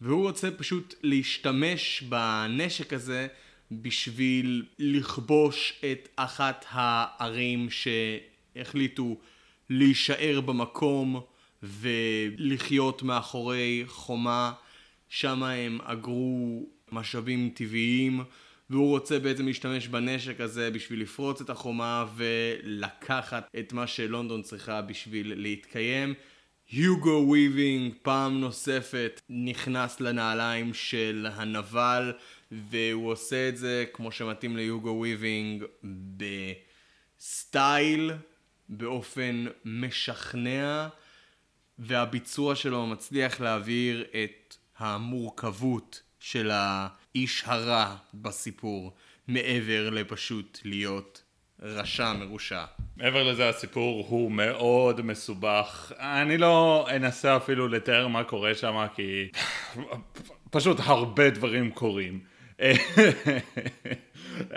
והוא 0.00 0.22
רוצה 0.22 0.50
פשוט 0.50 0.94
להשתמש 1.02 2.02
בנשק 2.08 2.92
הזה 2.92 3.26
בשביל 3.70 4.64
לכבוש 4.78 5.80
את 5.92 6.08
אחת 6.16 6.64
הערים 6.68 7.68
שהחליטו 7.70 9.16
להישאר 9.70 10.40
במקום 10.40 11.20
ולחיות 11.62 13.02
מאחורי 13.02 13.84
חומה. 13.86 14.52
שם 15.08 15.42
הם 15.42 15.78
אגרו 15.82 16.66
משאבים 16.92 17.50
טבעיים, 17.54 18.20
והוא 18.70 18.88
רוצה 18.88 19.18
בעצם 19.18 19.46
להשתמש 19.46 19.88
בנשק 19.88 20.40
הזה 20.40 20.70
בשביל 20.70 21.02
לפרוץ 21.02 21.40
את 21.40 21.50
החומה 21.50 22.06
ולקחת 22.16 23.48
את 23.58 23.72
מה 23.72 23.86
שלונדון 23.86 24.42
צריכה 24.42 24.82
בשביל 24.82 25.32
להתקיים. 25.36 26.14
הוגו 26.70 27.24
וויבינג 27.26 27.94
פעם 28.02 28.40
נוספת 28.40 29.20
נכנס 29.28 30.00
לנעליים 30.00 30.74
של 30.74 31.26
הנבל 31.34 32.12
והוא 32.50 33.10
עושה 33.10 33.48
את 33.48 33.56
זה 33.56 33.84
כמו 33.92 34.12
שמתאים 34.12 34.56
להוגו 34.56 34.88
וויבינג 34.88 35.64
בסטייל, 37.18 38.12
באופן 38.68 39.44
משכנע 39.64 40.88
והביצוע 41.78 42.56
שלו 42.56 42.86
מצליח 42.86 43.40
להעביר 43.40 44.04
את 44.24 44.56
המורכבות 44.78 46.02
של 46.20 46.50
האיש 46.52 47.42
הרע 47.46 47.96
בסיפור 48.14 48.94
מעבר 49.28 49.90
לפשוט 49.90 50.58
להיות 50.64 51.23
רשע 51.64 52.12
מרושע. 52.12 52.64
מעבר 52.96 53.22
לזה 53.22 53.48
הסיפור 53.48 54.06
הוא 54.08 54.32
מאוד 54.32 55.02
מסובך. 55.02 55.92
אני 55.98 56.38
לא 56.38 56.86
אנסה 56.96 57.36
אפילו 57.36 57.68
לתאר 57.68 58.08
מה 58.08 58.24
קורה 58.24 58.54
שם 58.54 58.86
כי 58.94 59.28
פשוט 60.50 60.76
הרבה 60.80 61.30
דברים 61.30 61.70
קורים. 61.70 62.20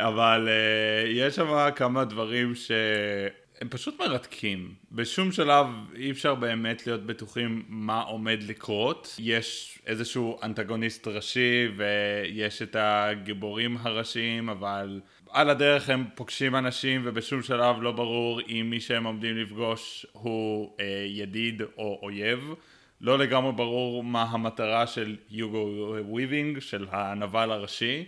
אבל 0.09 0.47
uh, 0.47 1.07
יש 1.07 1.35
שם 1.35 1.69
כמה 1.75 2.05
דברים 2.05 2.55
שהם 2.55 3.69
פשוט 3.69 3.99
מרתקים. 3.99 4.73
בשום 4.91 5.31
שלב 5.31 5.65
אי 5.95 6.11
אפשר 6.11 6.35
באמת 6.35 6.87
להיות 6.87 7.05
בטוחים 7.05 7.65
מה 7.67 8.01
עומד 8.01 8.43
לקרות. 8.43 9.15
יש 9.19 9.79
איזשהו 9.87 10.39
אנטגוניסט 10.43 11.07
ראשי 11.07 11.67
ויש 11.77 12.61
את 12.61 12.75
הגיבורים 12.79 13.77
הראשיים, 13.81 14.49
אבל 14.49 15.01
על 15.31 15.49
הדרך 15.49 15.89
הם 15.89 16.05
פוגשים 16.15 16.55
אנשים 16.55 17.01
ובשום 17.05 17.41
שלב 17.41 17.81
לא 17.81 17.91
ברור 17.91 18.41
אם 18.41 18.67
מי 18.69 18.79
שהם 18.79 19.03
עומדים 19.03 19.37
לפגוש 19.37 20.05
הוא 20.11 20.75
uh, 20.77 20.81
ידיד 21.07 21.61
או 21.77 21.99
אויב. 22.03 22.53
לא 23.01 23.19
לגמרי 23.19 23.51
ברור 23.51 24.03
מה 24.03 24.23
המטרה 24.23 24.87
של 24.87 25.15
יוגו 25.29 25.95
וויבינג, 25.99 26.59
של 26.59 26.87
הנבל 26.91 27.51
הראשי. 27.51 28.05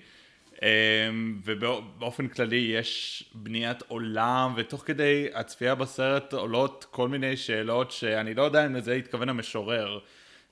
אמ, 0.62 1.40
ובאופן 1.44 2.28
כללי 2.28 2.56
יש 2.56 3.24
בניית 3.34 3.84
עולם, 3.88 4.54
ותוך 4.56 4.84
כדי 4.86 5.28
הצפייה 5.34 5.76
בסרט 5.76 6.34
עולות 6.34 6.86
כל 6.92 7.08
מיני 7.08 7.38
שאלות 7.38 7.92
שאני 7.92 8.34
לא 8.34 8.44
יודע 8.44 8.66
אם 8.66 8.76
לזה 8.76 8.94
התכוון 8.94 9.30
המשורר. 9.30 10.00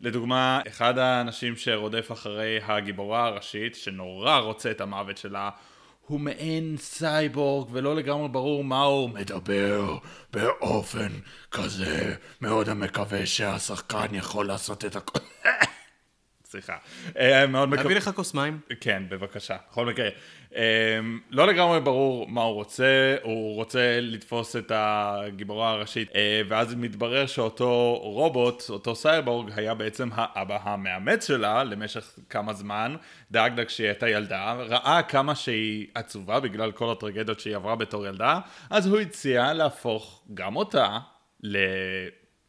לדוגמה, 0.01 0.61
אחד 0.67 0.97
האנשים 0.97 1.55
שרודף 1.55 2.11
אחרי 2.11 2.59
הגיבורה 2.63 3.25
הראשית, 3.25 3.75
שנורא 3.75 4.37
רוצה 4.37 4.71
את 4.71 4.81
המוות 4.81 5.17
שלה, 5.17 5.49
הוא 6.07 6.19
מעין 6.19 6.75
סייבורג 6.79 7.67
ולא 7.71 7.95
לגמרי 7.95 8.27
ברור 8.27 8.63
מה 8.63 8.83
הוא 8.83 9.09
מדבר 9.09 9.97
באופן 10.33 11.07
כזה 11.51 12.15
מאוד 12.41 12.73
מקווה 12.73 13.25
שהשחקן 13.25 14.07
יכול 14.11 14.47
לעשות 14.47 14.85
את 14.85 14.95
הכל 14.95 15.19
סליחה. 16.49 16.77
אה, 17.17 17.47
מאוד 17.47 17.69
מקווה... 17.69 17.83
להביא 17.83 17.95
לך 17.95 18.09
כוס 18.15 18.33
מים? 18.33 18.59
כן, 18.79 19.03
בבקשה. 19.09 19.57
בכל 19.71 19.85
מקרה. 19.85 20.09
אה, 20.55 20.99
לא 21.29 21.47
לגמרי 21.47 21.79
ברור 21.79 22.27
מה 22.27 22.41
הוא 22.41 22.53
רוצה, 22.53 23.15
הוא 23.21 23.55
רוצה 23.55 23.99
לתפוס 24.01 24.55
את 24.55 24.71
הגיבורה 24.75 25.71
הראשית, 25.71 26.09
אה, 26.15 26.41
ואז 26.47 26.75
מתברר 26.75 27.25
שאותו 27.25 27.99
רובוט, 28.03 28.63
אותו 28.69 28.95
סייבורג, 28.95 29.51
היה 29.55 29.73
בעצם 29.73 30.09
האבא 30.13 30.57
המאמץ 30.61 31.27
שלה 31.27 31.63
למשך 31.63 32.19
כמה 32.29 32.53
זמן, 32.53 32.95
דאג 33.31 33.59
לה 33.59 33.65
כשהיא 33.65 33.87
הייתה 33.87 34.09
ילדה, 34.09 34.53
ראה 34.53 35.01
כמה 35.03 35.35
שהיא 35.35 35.87
עצובה 35.93 36.39
בגלל 36.39 36.71
כל 36.71 36.91
הטרגדיות 36.91 37.39
שהיא 37.39 37.55
עברה 37.55 37.75
בתור 37.75 38.05
ילדה, 38.05 38.39
אז 38.69 38.87
הוא 38.87 38.99
הציע 38.99 39.53
להפוך 39.53 40.23
גם 40.33 40.55
אותה 40.55 40.97
ל... 41.43 41.57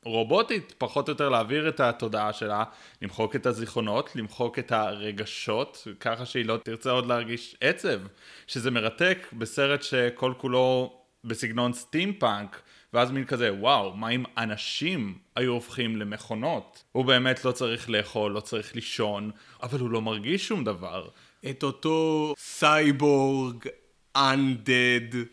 רובוטית, 0.04 0.74
פחות 0.78 1.08
או 1.08 1.12
יותר 1.12 1.28
להעביר 1.28 1.68
את 1.68 1.80
התודעה 1.80 2.32
שלה, 2.32 2.64
למחוק 3.02 3.36
את 3.36 3.46
הזיכרונות, 3.46 4.16
למחוק 4.16 4.58
את 4.58 4.72
הרגשות, 4.72 5.86
ככה 6.00 6.26
שהיא 6.26 6.46
לא 6.46 6.56
תרצה 6.56 6.90
עוד 6.90 7.06
להרגיש 7.06 7.56
עצב, 7.60 8.00
שזה 8.46 8.70
מרתק 8.70 9.26
בסרט 9.32 9.82
שכל 9.82 10.32
כולו 10.38 10.98
בסגנון 11.24 11.72
סטימפאנק, 11.72 12.62
ואז 12.92 13.10
מין 13.10 13.24
כזה, 13.24 13.52
וואו, 13.52 13.96
מה 13.96 14.08
אם 14.08 14.24
אנשים 14.38 15.18
היו 15.36 15.52
הופכים 15.52 15.96
למכונות? 15.96 16.84
הוא 16.92 17.04
באמת 17.04 17.44
לא 17.44 17.52
צריך 17.52 17.90
לאכול, 17.90 18.32
לא 18.32 18.40
צריך 18.40 18.74
לישון, 18.74 19.30
אבל 19.62 19.80
הוא 19.80 19.90
לא 19.90 20.02
מרגיש 20.02 20.48
שום 20.48 20.64
דבר. 20.64 21.08
את 21.50 21.62
אותו 21.62 22.34
סייבורג, 22.38 23.68
undead, 24.16 25.24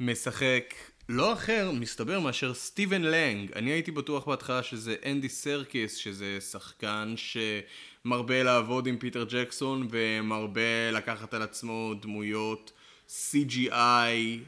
משחק 0.00 0.74
לא 1.08 1.32
אחר, 1.32 1.70
מסתבר, 1.70 2.20
מאשר 2.20 2.54
סטיבן 2.54 3.02
לנג. 3.02 3.52
אני 3.52 3.70
הייתי 3.70 3.90
בטוח 3.90 4.28
בהתחלה 4.28 4.62
שזה 4.62 4.96
אנדי 5.06 5.28
סרקיס, 5.28 5.94
שזה 5.94 6.38
שחקן 6.40 7.14
שמרבה 7.16 8.42
לעבוד 8.42 8.86
עם 8.86 8.98
פיטר 8.98 9.24
ג'קסון 9.28 9.88
ומרבה 9.90 10.90
לקחת 10.92 11.34
על 11.34 11.42
עצמו 11.42 11.94
דמויות 12.00 12.72
CGI 13.08 14.38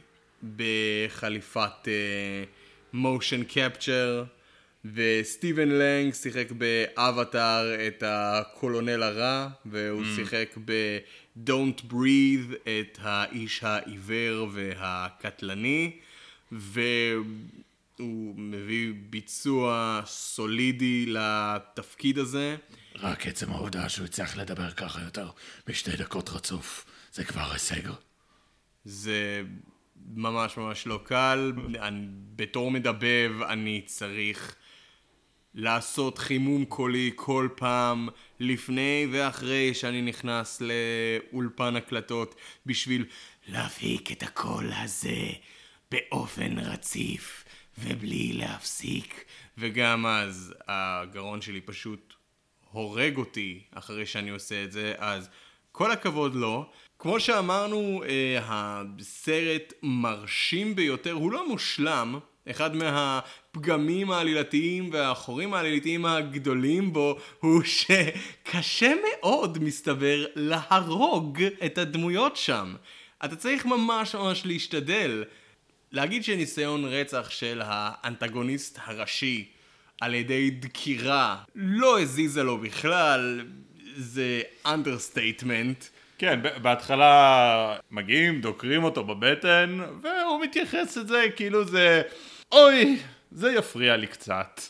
בחליפת 0.57 1.88
motion 2.92 3.42
uh, 3.42 3.44
capture. 3.44 4.25
וסטיבן 4.94 5.68
לנג 5.68 6.14
שיחק 6.14 6.53
באבטאר 6.53 7.87
את 7.87 8.03
הקולונל 8.07 9.03
הרע, 9.03 9.49
והוא 9.66 10.03
mm. 10.03 10.16
שיחק 10.16 10.57
ב-Don't 10.64 11.92
Breathe 11.92 12.55
את 12.55 12.99
האיש 13.01 13.61
העיוור 13.64 14.49
והקטלני. 14.53 15.92
והוא 16.53 18.35
מביא 18.37 18.93
ביצוע 19.11 20.03
סולידי 20.07 21.07
לתפקיד 21.07 22.19
הזה. 22.19 22.57
רק 22.97 23.27
עצם 23.27 23.53
העובדה 23.53 23.89
שהוא 23.89 24.05
הצליח 24.05 24.37
לדבר 24.37 24.71
ככה 24.71 25.03
יותר 25.03 25.31
בשתי 25.67 25.97
דקות 25.97 26.31
רצוף, 26.31 26.87
זה 27.13 27.25
כבר 27.25 27.53
הישג. 27.53 27.91
זה 28.85 29.43
ממש 30.15 30.57
ממש 30.57 30.87
לא 30.87 31.01
קל. 31.05 31.53
אני, 31.79 32.07
בתור 32.37 32.71
מדבב 32.71 33.33
אני 33.49 33.83
צריך 33.87 34.55
לעשות 35.55 36.19
חימום 36.19 36.65
קולי 36.65 37.11
כל 37.17 37.49
פעם, 37.57 38.09
לפני 38.41 39.07
ואחרי 39.13 39.75
שאני 39.75 40.03
נכנס 40.03 40.63
לאולפן 40.63 41.77
הקלטות, 41.77 42.35
בשביל 42.67 43.05
להפיק 43.49 44.13
את 44.13 44.23
הקול 44.23 44.73
הזה 44.73 45.33
באופן 45.90 46.59
רציף 46.59 47.44
ובלי 47.79 48.33
להפסיק, 48.33 49.24
וגם 49.59 50.07
אז 50.07 50.55
הגרון 50.68 51.40
שלי 51.40 51.61
פשוט 51.61 52.14
הורג 52.70 53.16
אותי 53.16 53.62
אחרי 53.74 54.07
שאני 54.07 54.31
עושה 54.31 54.64
את 54.64 54.72
זה, 54.72 54.94
אז 54.98 55.31
כל 55.72 55.90
הכבוד 55.90 56.35
לו. 56.35 56.70
כמו 56.98 57.20
שאמרנו, 57.20 58.03
אה, 58.09 58.40
הסרט 58.44 59.72
מרשים 59.83 60.74
ביותר, 60.74 61.12
הוא 61.12 61.33
לא 61.33 61.48
מושלם, 61.48 62.18
אחד 62.50 62.76
מהפגמים 62.76 64.11
העלילתיים 64.11 64.90
והחורים 64.92 65.55
העלילתיים 65.55 66.07
הגדולים 66.07 66.92
בו 66.92 67.18
הוא 67.40 67.62
שקשה 67.64 68.92
מאוד, 69.03 69.59
מסתבר, 69.64 70.26
להרוג 70.35 71.42
את 71.66 71.79
הדמויות 71.79 72.37
שם. 72.37 72.74
אתה 73.24 73.37
צריך 73.37 73.66
ממש 73.66 74.14
ממש 74.14 74.46
להשתדל. 74.46 75.24
להגיד 75.92 76.24
שניסיון 76.24 76.85
רצח 76.85 77.31
של 77.31 77.62
האנטגוניסט 77.64 78.79
הראשי 78.85 79.48
על 80.00 80.14
ידי 80.14 80.50
דקירה 80.50 81.37
לא 81.55 82.00
הזיזה 82.00 82.42
לו 82.42 82.59
בכלל, 82.59 83.40
זה 83.96 84.42
understatement. 84.66 85.85
כן, 86.18 86.40
בהתחלה 86.62 87.76
מגיעים, 87.90 88.40
דוקרים 88.40 88.85
אותו 88.85 89.05
בבטן, 89.05 89.79
והוא 90.03 90.42
מתייחס 90.42 90.96
לזה 90.96 91.26
כאילו 91.37 91.64
זה... 91.64 92.03
אוי, 92.53 92.98
זה 93.33 93.53
יפריע 93.53 93.96
לי 93.96 94.07
קצת. 94.07 94.61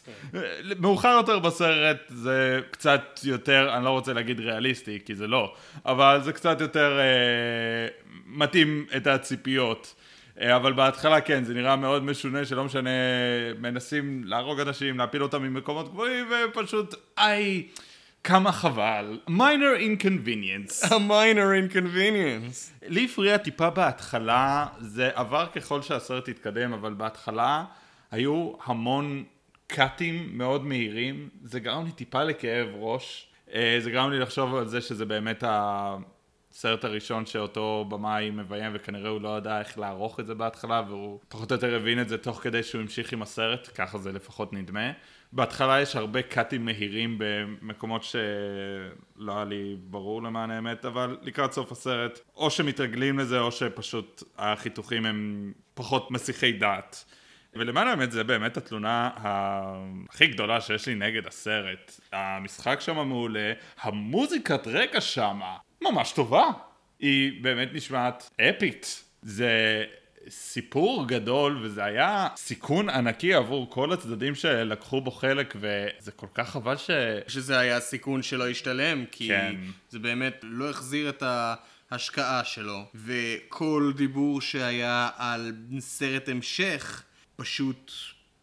מאוחר 0.79 1.09
יותר 1.09 1.39
בסרט 1.39 1.99
זה 2.09 2.61
קצת 2.71 3.21
יותר, 3.25 3.77
אני 3.77 3.85
לא 3.85 3.91
רוצה 3.91 4.13
להגיד 4.13 4.41
ריאליסטי, 4.41 4.99
כי 5.05 5.15
זה 5.15 5.27
לא, 5.27 5.55
אבל 5.87 6.21
זה 6.23 6.33
קצת 6.33 6.61
יותר 6.61 6.99
אה, 6.99 7.89
מתאים 8.27 8.87
את 8.97 9.07
הציפיות. 9.07 9.95
אה, 10.41 10.57
אבל 10.57 10.73
בהתחלה 10.73 11.21
כן, 11.21 11.45
זה 11.45 11.55
נראה 11.55 11.77
מאוד 11.77 12.05
משונה, 12.05 12.45
שלא 12.45 12.65
משנה, 12.65 12.91
מנסים 13.59 14.25
להרוג 14.25 14.61
אנשים, 14.61 14.99
להפיל 14.99 15.23
אותם 15.23 15.43
ממקומות 15.43 15.89
גבוהים, 15.89 16.27
ופשוט, 16.49 16.95
איי, 17.19 17.69
כמה 18.25 18.53
חבל. 18.53 19.21
minor 19.29 20.03
inconvenience. 20.03 20.85
a 20.85 20.91
minor 20.91 21.73
inconvenience. 21.73 22.87
לי 22.89 23.05
הפריע 23.05 23.37
טיפה 23.37 23.71
בהתחלה, 23.71 24.67
זה 24.79 25.11
עבר 25.15 25.47
ככל 25.47 25.83
שהסרט 25.83 26.29
התקדם, 26.29 26.73
אבל 26.73 26.95
בהתחלה 26.95 27.65
היו 28.11 28.53
המון 28.65 29.25
קאטים 29.67 30.29
מאוד 30.33 30.67
מהירים, 30.67 31.29
זה 31.45 31.61
גרם 31.61 31.85
לי 31.85 31.93
טיפה 31.93 32.23
לכאב 32.23 32.69
ראש. 32.75 33.27
אה, 33.55 33.77
זה 33.81 33.91
גרם 33.91 34.11
לי 34.11 34.19
לחשוב 34.19 34.55
על 34.55 34.69
זה 34.69 34.81
שזה 34.81 35.05
באמת 35.05 35.43
ה... 35.43 35.97
הסרט 36.53 36.85
הראשון 36.85 37.27
שאותו 37.27 37.87
במאי 37.89 38.31
מביים 38.31 38.73
וכנראה 38.75 39.11
הוא 39.11 39.21
לא 39.21 39.39
ידע 39.39 39.59
איך 39.59 39.79
לערוך 39.79 40.21
את 40.21 40.27
זה 40.27 40.35
בהתחלה 40.35 40.83
והוא 40.89 41.21
פחות 41.29 41.53
או 41.53 41.57
יותר 41.57 41.77
הבין 41.77 42.01
את 42.01 42.09
זה 42.09 42.19
תוך 42.19 42.43
כדי 42.43 42.63
שהוא 42.63 42.81
המשיך 42.81 43.13
עם 43.13 43.23
הסרט, 43.23 43.69
ככה 43.75 43.99
זה 43.99 44.13
לפחות 44.13 44.53
נדמה. 44.53 44.91
בהתחלה 45.33 45.81
יש 45.81 45.97
הרבה 45.97 46.23
קאטים 46.23 46.65
מהירים 46.65 47.17
במקומות 47.19 48.03
שלא 48.03 49.33
היה 49.33 49.45
לי 49.45 49.77
ברור 49.81 50.23
למען 50.23 50.51
האמת, 50.51 50.85
אבל 50.85 51.19
לקראת 51.23 51.53
סוף 51.53 51.73
הסרט 51.73 52.21
או 52.37 52.51
שמתרגלים 52.51 53.19
לזה 53.19 53.41
או 53.41 53.53
שפשוט 53.53 54.23
החיתוכים 54.39 55.07
הם 55.07 55.53
פחות 55.75 56.11
מסיחי 56.11 56.53
דעת. 56.53 57.05
ולמען 57.55 57.89
האמת 57.89 58.13
זה 58.13 58.25
באמת 58.25 58.57
התלונה 58.57 59.11
הכי 59.17 60.27
גדולה 60.27 60.61
שיש 60.61 60.87
לי 60.87 60.95
נגד 60.95 61.27
הסרט. 61.27 62.01
המשחק 62.13 62.81
שם 62.81 63.09
מעולה, 63.09 63.53
המוזיקת 63.83 64.67
רקע 64.67 65.01
שמה 65.01 65.57
ממש 65.83 66.13
טובה. 66.13 66.45
היא 66.99 67.43
באמת 67.43 67.69
נשמעת 67.73 68.31
אפית. 68.41 69.05
זה 69.23 69.85
סיפור 70.29 71.09
גדול, 71.09 71.59
וזה 71.63 71.85
היה 71.85 72.29
סיכון 72.37 72.89
ענקי 72.89 73.35
עבור 73.35 73.71
כל 73.71 73.93
הצדדים 73.93 74.35
שלקחו 74.35 75.01
בו 75.01 75.11
חלק, 75.11 75.57
וזה 75.57 76.13
כל 76.13 76.27
כך 76.35 76.51
חבל 76.51 76.77
ש... 76.77 76.91
שזה 77.29 77.59
היה 77.59 77.81
סיכון 77.81 78.23
שלא 78.23 78.49
השתלם, 78.49 79.05
כי 79.11 79.29
כן. 79.29 79.57
זה 79.91 79.99
באמת 79.99 80.41
לא 80.43 80.71
החזיר 80.71 81.09
את 81.09 81.23
ההשקעה 81.91 82.45
שלו, 82.45 82.85
וכל 82.95 83.93
דיבור 83.97 84.41
שהיה 84.41 85.09
על 85.17 85.53
סרט 85.79 86.29
המשך 86.29 87.03
פשוט 87.37 87.93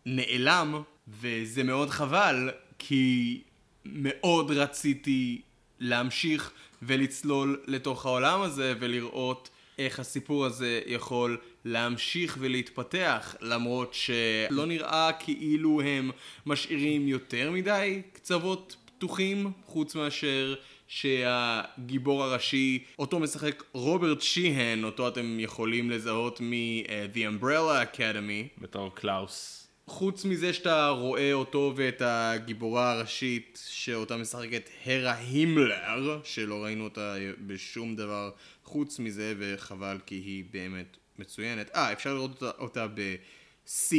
נעלם, 0.06 0.82
וזה 1.08 1.64
מאוד 1.64 1.90
חבל, 1.90 2.50
כי 2.80 3.42
מאוד 3.86 4.52
רציתי 4.52 5.42
להמשיך 5.80 6.52
ולצלול 6.82 7.62
לתוך 7.68 8.06
העולם 8.06 8.42
הזה 8.42 8.74
ולראות 8.80 9.50
איך 9.80 10.00
הסיפור 10.00 10.46
הזה 10.46 10.82
יכול 10.86 11.38
להמשיך 11.66 12.38
ולהתפתח 12.40 13.36
למרות 13.42 13.94
שלא 13.94 14.66
נראה 14.66 15.10
כאילו 15.20 15.82
הם 15.82 16.12
משאירים 16.46 17.08
יותר 17.08 17.52
מדי 17.52 18.02
קצוות 18.14 18.76
פתוחים 18.86 19.52
חוץ 19.66 19.96
מאשר 19.96 20.56
שהגיבור 20.88 22.24
הראשי 22.24 22.84
אותו 23.00 23.20
משחק 23.20 23.64
רוברט 23.72 24.22
שיהן 24.22 24.84
אותו 24.84 25.08
אתם 25.08 25.40
יכולים 25.40 25.92
לזהות 25.92 26.42
מ-The 26.42 27.18
Umbrella 27.18 27.96
Academy 27.96 28.62
בתור 28.62 28.96
קלאוס. 28.96 29.67
חוץ 29.88 30.26
מזה 30.26 30.54
שאתה 30.54 30.90
רואה 30.90 31.34
אותו 31.34 31.74
ואת 31.76 32.02
הגיבורה 32.06 32.92
הראשית 32.92 33.60
שאותה 33.70 34.18
משחקת 34.18 34.70
הרה 34.86 35.16
הילמר, 35.16 36.22
שלא 36.24 36.64
ראינו 36.64 36.84
אותה 36.84 37.16
בשום 37.48 37.96
דבר 37.96 38.32
חוץ 38.64 39.00
מזה, 39.00 39.34
וחבל 39.40 39.98
כי 40.06 40.16
היא 40.16 40.44
באמת 40.52 40.98
מצוינת. 41.20 41.72
אה, 41.76 41.94
אפשר 41.94 42.14
לראות 42.14 42.32
אותה, 42.32 42.58
אותה 42.60 42.88
ב-C, 42.88 43.96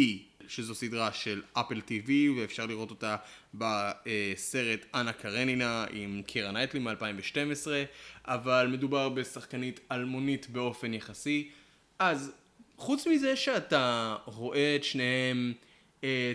שזו 0.49 0.75
סדרה 0.75 1.13
של 1.13 1.43
אפל 1.53 1.81
TV, 1.89 2.11
ואפשר 2.37 2.67
לראות 2.67 2.91
אותה 2.91 3.17
בסרט 3.55 4.81
אנה 4.95 5.13
קרנינה 5.13 5.85
עם 5.93 6.23
קירה 6.27 6.53
נייטלי 6.53 6.81
מ-2012, 6.81 7.67
אבל 8.25 8.69
מדובר 8.73 9.09
בשחקנית 9.09 9.81
אלמונית 9.93 10.51
באופן 10.51 10.95
יחסי. 10.95 11.49
אז 11.99 12.33
חוץ 12.77 13.07
מזה 13.07 13.37
שאתה 13.37 14.17
רואה 14.25 14.77
את 14.77 14.85
שניהם 14.85 15.53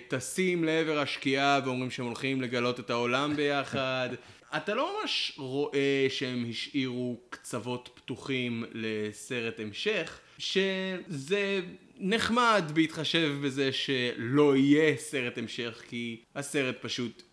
טסים 0.08 0.64
לעבר 0.64 1.00
השקיעה 1.00 1.60
ואומרים 1.66 1.92
שהם 1.92 2.06
הולכים 2.06 2.42
לגלות 2.42 2.80
את 2.80 2.90
העולם 2.90 3.36
ביחד. 3.36 4.10
אתה 4.58 4.74
לא 4.74 5.00
ממש 5.02 5.34
רואה 5.38 6.06
שהם 6.10 6.46
השאירו 6.50 7.20
קצוות 7.30 7.90
פתוחים 7.94 8.64
לסרט 8.74 9.60
המשך, 9.60 10.20
שזה 10.38 11.62
נחמד 11.98 12.72
בהתחשב 12.74 13.36
בזה 13.44 13.72
שלא 13.72 14.56
יהיה 14.56 14.98
סרט 14.98 15.38
המשך, 15.38 15.82
כי 15.90 16.22
הסרט 16.36 16.76
פשוט 16.82 17.24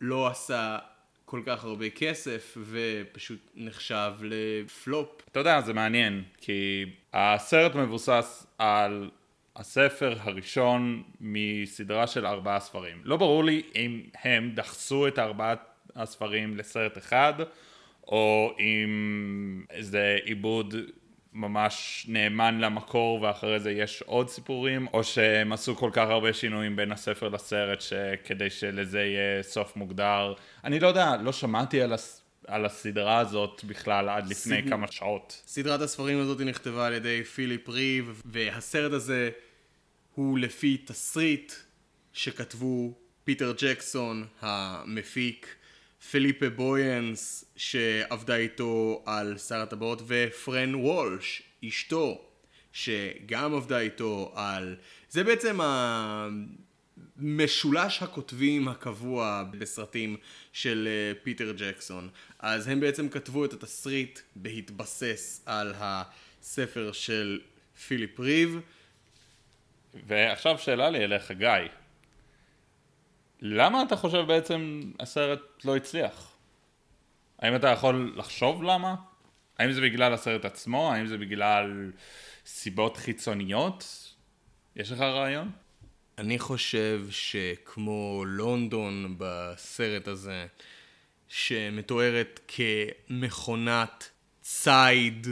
לא 0.00 0.28
עשה 0.28 0.78
כל 1.24 1.42
כך 1.46 1.64
הרבה 1.64 1.90
כסף 1.90 2.56
ופשוט 2.60 3.50
נחשב 3.54 4.12
לפלופ. 4.20 5.22
אתה 5.30 5.40
יודע, 5.40 5.60
זה 5.60 5.72
מעניין, 5.72 6.22
כי 6.40 6.84
הסרט 7.12 7.74
מבוסס 7.74 8.46
על 8.58 9.10
הספר 9.56 10.14
הראשון 10.20 11.02
מסדרה 11.20 12.06
של 12.06 12.26
ארבעה 12.26 12.60
ספרים. 12.60 13.00
לא 13.04 13.16
ברור 13.16 13.44
לי 13.44 13.62
אם 13.74 14.02
הם 14.22 14.50
דחסו 14.54 15.08
את 15.08 15.18
ארבעת 15.18 15.58
הספרים 15.96 16.56
לסרט 16.56 16.98
אחד, 16.98 17.34
או 18.06 18.52
אם 18.60 19.64
זה 19.80 20.18
עיבוד 20.24 20.74
ממש 21.32 22.06
נאמן 22.08 22.58
למקור 22.60 23.22
ואחרי 23.22 23.60
זה 23.60 23.72
יש 23.72 24.02
עוד 24.06 24.28
סיפורים, 24.28 24.86
או 24.92 25.04
שהם 25.04 25.52
עשו 25.52 25.76
כל 25.76 25.90
כך 25.92 26.08
הרבה 26.08 26.32
שינויים 26.32 26.76
בין 26.76 26.92
הספר 26.92 27.28
לסרט 27.28 27.80
שכדי 27.80 28.50
שלזה 28.50 29.00
יהיה 29.00 29.42
סוף 29.42 29.76
מוגדר. 29.76 30.34
אני 30.64 30.80
לא 30.80 30.88
יודע, 30.88 31.16
לא 31.16 31.32
שמעתי 31.32 31.82
על, 31.82 31.92
הס... 31.92 32.23
על 32.46 32.64
הסדרה 32.64 33.18
הזאת 33.18 33.64
בכלל 33.64 34.08
עד 34.08 34.28
לפני 34.28 34.62
סד... 34.62 34.68
כמה 34.68 34.92
שעות. 34.92 35.42
סדרת 35.46 35.80
הספרים 35.80 36.20
הזאת 36.20 36.40
נכתבה 36.40 36.86
על 36.86 36.92
ידי 36.92 37.24
פיליפ 37.24 37.68
ריב, 37.68 38.22
והסרט 38.24 38.92
הזה 38.92 39.30
הוא 40.14 40.38
לפי 40.38 40.76
תסריט 40.76 41.52
שכתבו 42.12 42.94
פיטר 43.24 43.54
ג'קסון 43.58 44.26
המפיק, 44.40 45.54
פליפה 46.10 46.50
בויאנס 46.50 47.44
שעבדה 47.56 48.36
איתו 48.36 49.02
על 49.06 49.38
שר 49.38 49.60
הטבעות 49.60 50.02
ופרן 50.06 50.74
וולש 50.74 51.42
אשתו 51.68 52.24
שגם 52.72 53.54
עבדה 53.54 53.78
איתו 53.78 54.32
על... 54.34 54.76
זה 55.10 55.24
בעצם 55.24 55.58
המשולש 57.18 58.02
הכותבים 58.02 58.68
הקבוע 58.68 59.44
בסרטים 59.58 60.16
של 60.52 60.88
אה, 60.90 61.22
פיטר 61.22 61.52
ג'קסון. 61.56 62.08
אז 62.38 62.68
הם 62.68 62.80
בעצם 62.80 63.08
כתבו 63.08 63.44
את 63.44 63.52
התסריט 63.52 64.18
בהתבסס 64.36 65.42
על 65.46 65.74
הספר 65.78 66.92
של 66.92 67.40
פיליפ 67.86 68.20
ריב. 68.20 68.60
ועכשיו 70.06 70.58
שאלה 70.58 70.90
לי 70.90 71.04
אליך, 71.04 71.30
גיא. 71.30 71.48
למה 73.40 73.82
אתה 73.82 73.96
חושב 73.96 74.24
בעצם 74.26 74.90
הסרט 75.00 75.40
לא 75.64 75.76
הצליח? 75.76 76.34
האם 77.38 77.56
אתה 77.56 77.68
יכול 77.68 78.14
לחשוב 78.16 78.62
למה? 78.62 78.94
האם 79.58 79.72
זה 79.72 79.80
בגלל 79.80 80.12
הסרט 80.14 80.44
עצמו? 80.44 80.92
האם 80.92 81.06
זה 81.06 81.18
בגלל 81.18 81.92
סיבות 82.46 82.96
חיצוניות? 82.96 83.84
יש 84.76 84.92
לך 84.92 85.00
רעיון? 85.00 85.50
אני 86.18 86.38
חושב 86.38 87.06
שכמו 87.10 88.24
לונדון 88.26 89.14
בסרט 89.18 90.08
הזה, 90.08 90.46
שמתוארת 91.28 92.40
כמכונת 92.48 94.10
ציד 94.42 95.26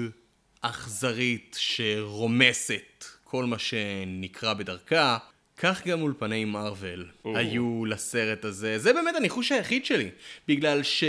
אכזרית 0.61 1.57
שרומסת 1.61 3.05
כל 3.25 3.45
מה 3.45 3.59
שנקרא 3.59 4.55
בדרכה, 4.55 5.19
כך 5.57 5.87
גם 5.87 6.03
אולפני 6.03 6.45
מארוול 6.45 7.09
היו 7.25 7.85
לסרט 7.85 8.45
הזה. 8.45 8.79
זה 8.79 8.93
באמת 8.93 9.15
הניחוש 9.15 9.53
היחיד 9.53 9.85
שלי. 9.85 10.11
בגלל 10.49 10.83
ש... 10.83 11.05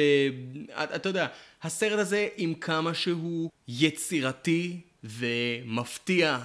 אתה 0.96 1.10
יודע, 1.10 1.28
הסרט 1.62 2.00
הזה 2.00 2.28
עם 2.38 2.54
כמה 2.54 2.94
שהוא 2.94 3.50
יצירתי 3.68 4.80
ומפתיע 5.04 6.40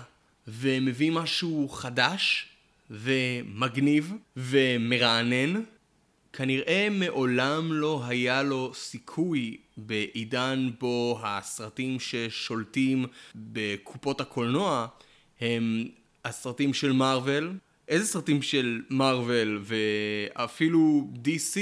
ומביא 0.48 1.10
משהו 1.12 1.68
חדש 1.68 2.48
ומגניב 2.90 4.12
ומרענן, 4.36 5.62
כנראה 6.32 6.88
מעולם 6.90 7.72
לא 7.72 8.02
היה 8.06 8.42
לו 8.42 8.70
סיכוי 8.74 9.56
בעידן 9.76 10.70
בו 10.80 11.20
הסרטים 11.22 12.00
ששולטים 12.00 13.06
בקופות 13.34 14.20
הקולנוע 14.20 14.86
הם 15.40 15.84
הסרטים 16.24 16.74
של 16.74 16.92
מארוול, 16.92 17.58
איזה 17.88 18.06
סרטים 18.06 18.42
של 18.42 18.82
מארוול 18.90 19.62
ואפילו 19.62 21.10
DC 21.24 21.58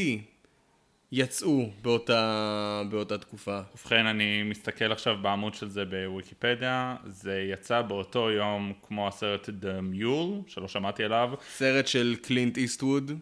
יצאו 1.19 1.71
באותה, 1.83 2.83
באותה 2.91 3.19
תקופה? 3.19 3.61
ובכן, 3.75 4.07
אני 4.07 4.43
מסתכל 4.43 4.93
עכשיו 4.93 5.17
בעמוד 5.23 5.55
של 5.55 5.69
זה 5.69 5.85
בוויקיפדיה, 5.85 6.97
זה 7.05 7.47
יצא 7.53 7.83
באותו 7.83 8.31
יום 8.31 8.73
כמו 8.83 9.09
הסרט 9.09 9.49
The 9.49 9.95
Mule, 9.95 10.51
שלא 10.51 10.69
שמעתי 10.69 11.05
עליו. 11.05 11.31
סרט 11.49 11.87
של 11.87 12.17
קלינט 12.23 12.59
איסטווד. 12.59 13.13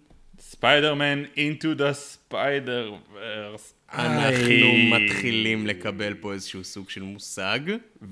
ספיידרמן 0.41 1.25
into 1.25 1.79
the 1.79 1.93
spider 2.33 3.15
verse. 3.15 3.93
אנחנו 3.93 4.97
מתחילים 4.99 5.67
לקבל 5.67 6.15
פה 6.15 6.33
איזשהו 6.33 6.65
סוג 6.65 6.91
של 6.91 7.03
מושג. 7.03 7.61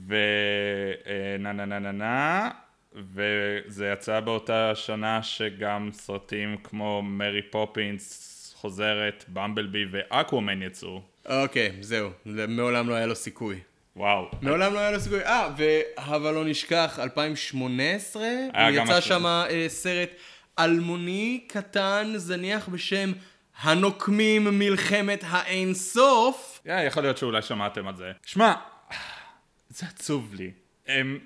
ונה 0.09 1.53
נה 1.53 1.65
נה 1.65 1.79
נה 1.79 1.93
נה, 1.93 2.51
וזה 2.95 3.91
יצא 3.93 4.21
באותה 4.21 4.75
שנה 4.75 5.23
שגם 5.23 5.89
סרטים 5.93 6.57
כמו 6.65 7.03
מרי 7.03 7.43
פופינס 7.43 8.32
חוזרת, 8.63 9.25
במבלבי 9.29 9.85
ואקוומן 9.91 10.63
יצאו. 10.63 11.03
אוקיי, 11.27 11.73
זהו, 11.81 12.11
מעולם 12.49 12.89
לא 12.89 12.95
היה 12.95 13.07
לו 13.07 13.15
סיכוי. 13.15 13.61
וואו. 13.97 14.31
מעולם 14.43 14.75
לא 14.75 14.79
היה 14.79 14.91
לו 14.91 15.01
סיכוי. 15.01 15.25
אה, 15.25 15.49
והבה 15.57 16.33
לא 16.33 16.45
נשכח, 16.45 16.99
2018, 17.03 18.23
יצא 18.71 19.01
שם 19.01 19.27
אה, 19.27 19.65
סרט 19.69 20.09
אלמוני 20.59 21.45
קטן, 21.49 22.13
זניח 22.17 22.69
בשם 22.69 23.13
הנוקמים 23.61 24.59
מלחמת 24.59 25.25
האין 25.29 25.75
סוף. 25.75 26.61
Yeah, 26.67 26.71
יכול 26.87 27.03
להיות 27.03 27.19
שאולי 27.19 27.43
שמעתם 27.43 27.89
על 27.89 27.97
זה. 27.97 28.13
שמע, 28.27 28.53
זה 29.69 29.87
עצוב 29.87 30.35
לי. 30.35 30.51
הם, 30.87 31.19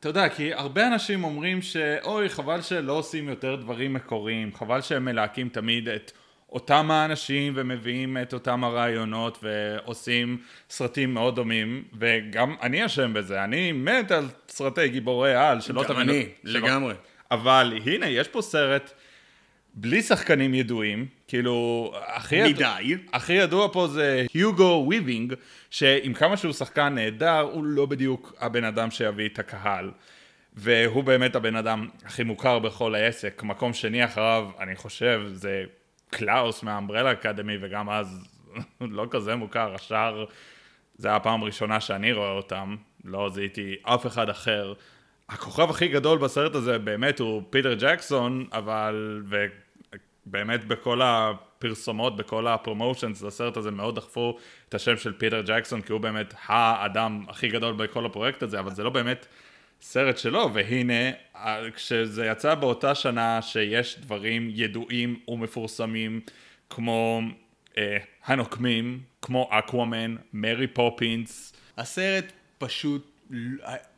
אתה 0.00 0.08
יודע, 0.08 0.28
כי 0.28 0.54
הרבה 0.54 0.86
אנשים 0.86 1.24
אומרים 1.24 1.62
שאוי, 1.62 2.28
חבל 2.28 2.62
שלא 2.62 2.92
עושים 2.92 3.28
יותר 3.28 3.56
דברים 3.56 3.92
מקוריים, 3.92 4.54
חבל 4.54 4.80
שהם 4.80 5.04
מלהקים 5.04 5.48
תמיד 5.48 5.88
את 5.88 6.12
אותם 6.52 6.90
האנשים 6.90 7.52
ומביאים 7.56 8.16
את 8.22 8.32
אותם 8.32 8.64
הרעיונות 8.64 9.38
ועושים 9.42 10.38
סרטים 10.70 11.14
מאוד 11.14 11.36
דומים, 11.36 11.84
וגם 11.98 12.54
אני 12.62 12.86
אשם 12.86 13.12
בזה, 13.12 13.44
אני 13.44 13.72
מת 13.72 14.10
על 14.10 14.28
סרטי 14.48 14.88
גיבורי 14.88 15.34
על, 15.34 15.60
שלא 15.60 15.84
גם 15.88 16.00
אני, 16.00 16.26
לגמרי. 16.44 16.94
אבל 17.30 17.72
הנה, 17.86 18.08
יש 18.08 18.28
פה 18.28 18.42
סרט 18.42 18.92
בלי 19.74 20.02
שחקנים 20.02 20.54
ידועים, 20.54 21.06
כאילו, 21.28 21.92
הכי, 22.06 22.42
מדי. 22.42 22.82
יד... 22.82 22.98
הכי 23.12 23.32
ידוע 23.32 23.68
פה 23.72 23.86
זה 23.86 24.26
היוגו 24.34 24.86
ויבינג, 24.88 25.34
שעם 25.70 26.12
כמה 26.14 26.36
שהוא 26.36 26.52
שחקן 26.52 26.94
נהדר, 26.94 27.40
הוא 27.40 27.64
לא 27.64 27.86
בדיוק 27.86 28.34
הבן 28.40 28.64
אדם 28.64 28.90
שיביא 28.90 29.28
את 29.28 29.38
הקהל. 29.38 29.90
והוא 30.54 31.04
באמת 31.04 31.36
הבן 31.36 31.56
אדם 31.56 31.88
הכי 32.04 32.22
מוכר 32.22 32.58
בכל 32.58 32.94
העסק. 32.94 33.42
מקום 33.42 33.72
שני 33.72 34.04
אחריו, 34.04 34.50
אני 34.60 34.76
חושב, 34.76 35.22
זה 35.32 35.64
קלאוס 36.12 36.62
מה 36.62 36.72
Umbrella 36.72 37.12
Academy, 37.12 37.56
וגם 37.60 37.90
אז 37.90 38.28
לא 38.80 39.06
כזה 39.10 39.36
מוכר. 39.36 39.74
השאר, 39.74 40.24
זה 40.96 41.08
היה 41.08 41.16
הפעם 41.16 41.42
הראשונה 41.42 41.80
שאני 41.80 42.12
רואה 42.12 42.30
אותם, 42.30 42.76
לא 43.04 43.28
זיהיתי 43.28 43.76
אף 43.82 44.06
אחד 44.06 44.28
אחר. 44.28 44.72
הכוכב 45.28 45.70
הכי 45.70 45.88
גדול 45.88 46.18
בסרט 46.18 46.54
הזה 46.54 46.78
באמת 46.78 47.20
הוא 47.20 47.42
פיטר 47.50 47.74
ג'קסון, 47.74 48.46
אבל, 48.52 49.22
ובאמת 50.26 50.64
בכל 50.64 51.00
הפרסומות, 51.02 52.16
בכל 52.16 52.46
ה 52.46 52.53
promotions 52.53 53.22
לסרט 53.22 53.56
הזה 53.56 53.70
מאוד 53.70 53.96
דחפו 53.96 54.36
את 54.68 54.74
השם 54.74 54.96
של 54.96 55.12
פיטר 55.12 55.42
ג'קסון, 55.46 55.82
כי 55.82 55.92
הוא 55.92 56.00
באמת 56.00 56.34
האדם 56.46 57.24
הכי 57.28 57.48
גדול 57.48 57.74
בכל 57.74 58.06
הפרויקט 58.06 58.42
הזה, 58.42 58.60
אבל 58.60 58.70
זה 58.70 58.84
לא 58.84 58.90
באמת 58.90 59.26
סרט 59.82 60.18
שלו, 60.18 60.50
והנה, 60.54 61.10
כשזה 61.74 62.26
יצא 62.26 62.54
באותה 62.54 62.94
שנה 62.94 63.42
שיש 63.42 63.98
דברים 63.98 64.50
ידועים 64.54 65.20
ומפורסמים, 65.28 66.20
כמו 66.70 67.20
אה, 67.78 67.96
הנוקמים, 68.24 69.00
כמו 69.22 69.48
אקוואמן, 69.50 70.16
מרי 70.32 70.66
פופינס. 70.66 71.52
הסרט 71.78 72.32
פשוט 72.58 73.30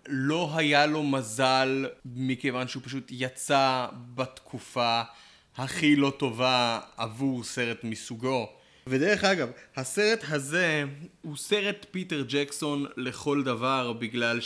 לא 0.09 0.51
היה 0.57 0.87
לו 0.87 1.03
מזל, 1.03 1.87
מכיוון 2.05 2.68
שהוא 2.68 2.82
פשוט 2.82 3.09
יצא 3.11 3.87
בתקופה 4.14 5.03
הכי 5.57 5.97
לא 5.97 6.12
טובה 6.18 6.80
עבור 6.97 7.45
סרט 7.45 7.85
מסוגו. 7.85 8.49
ודרך 8.87 9.24
אגב, 9.24 9.51
הסרט 9.76 10.24
הזה 10.28 10.85
הוא 11.22 11.37
סרט 11.37 11.87
פיטר 11.91 12.24
ג'קסון 12.28 12.87
לכל 12.97 13.43
דבר, 13.43 13.93
בגלל 13.93 14.41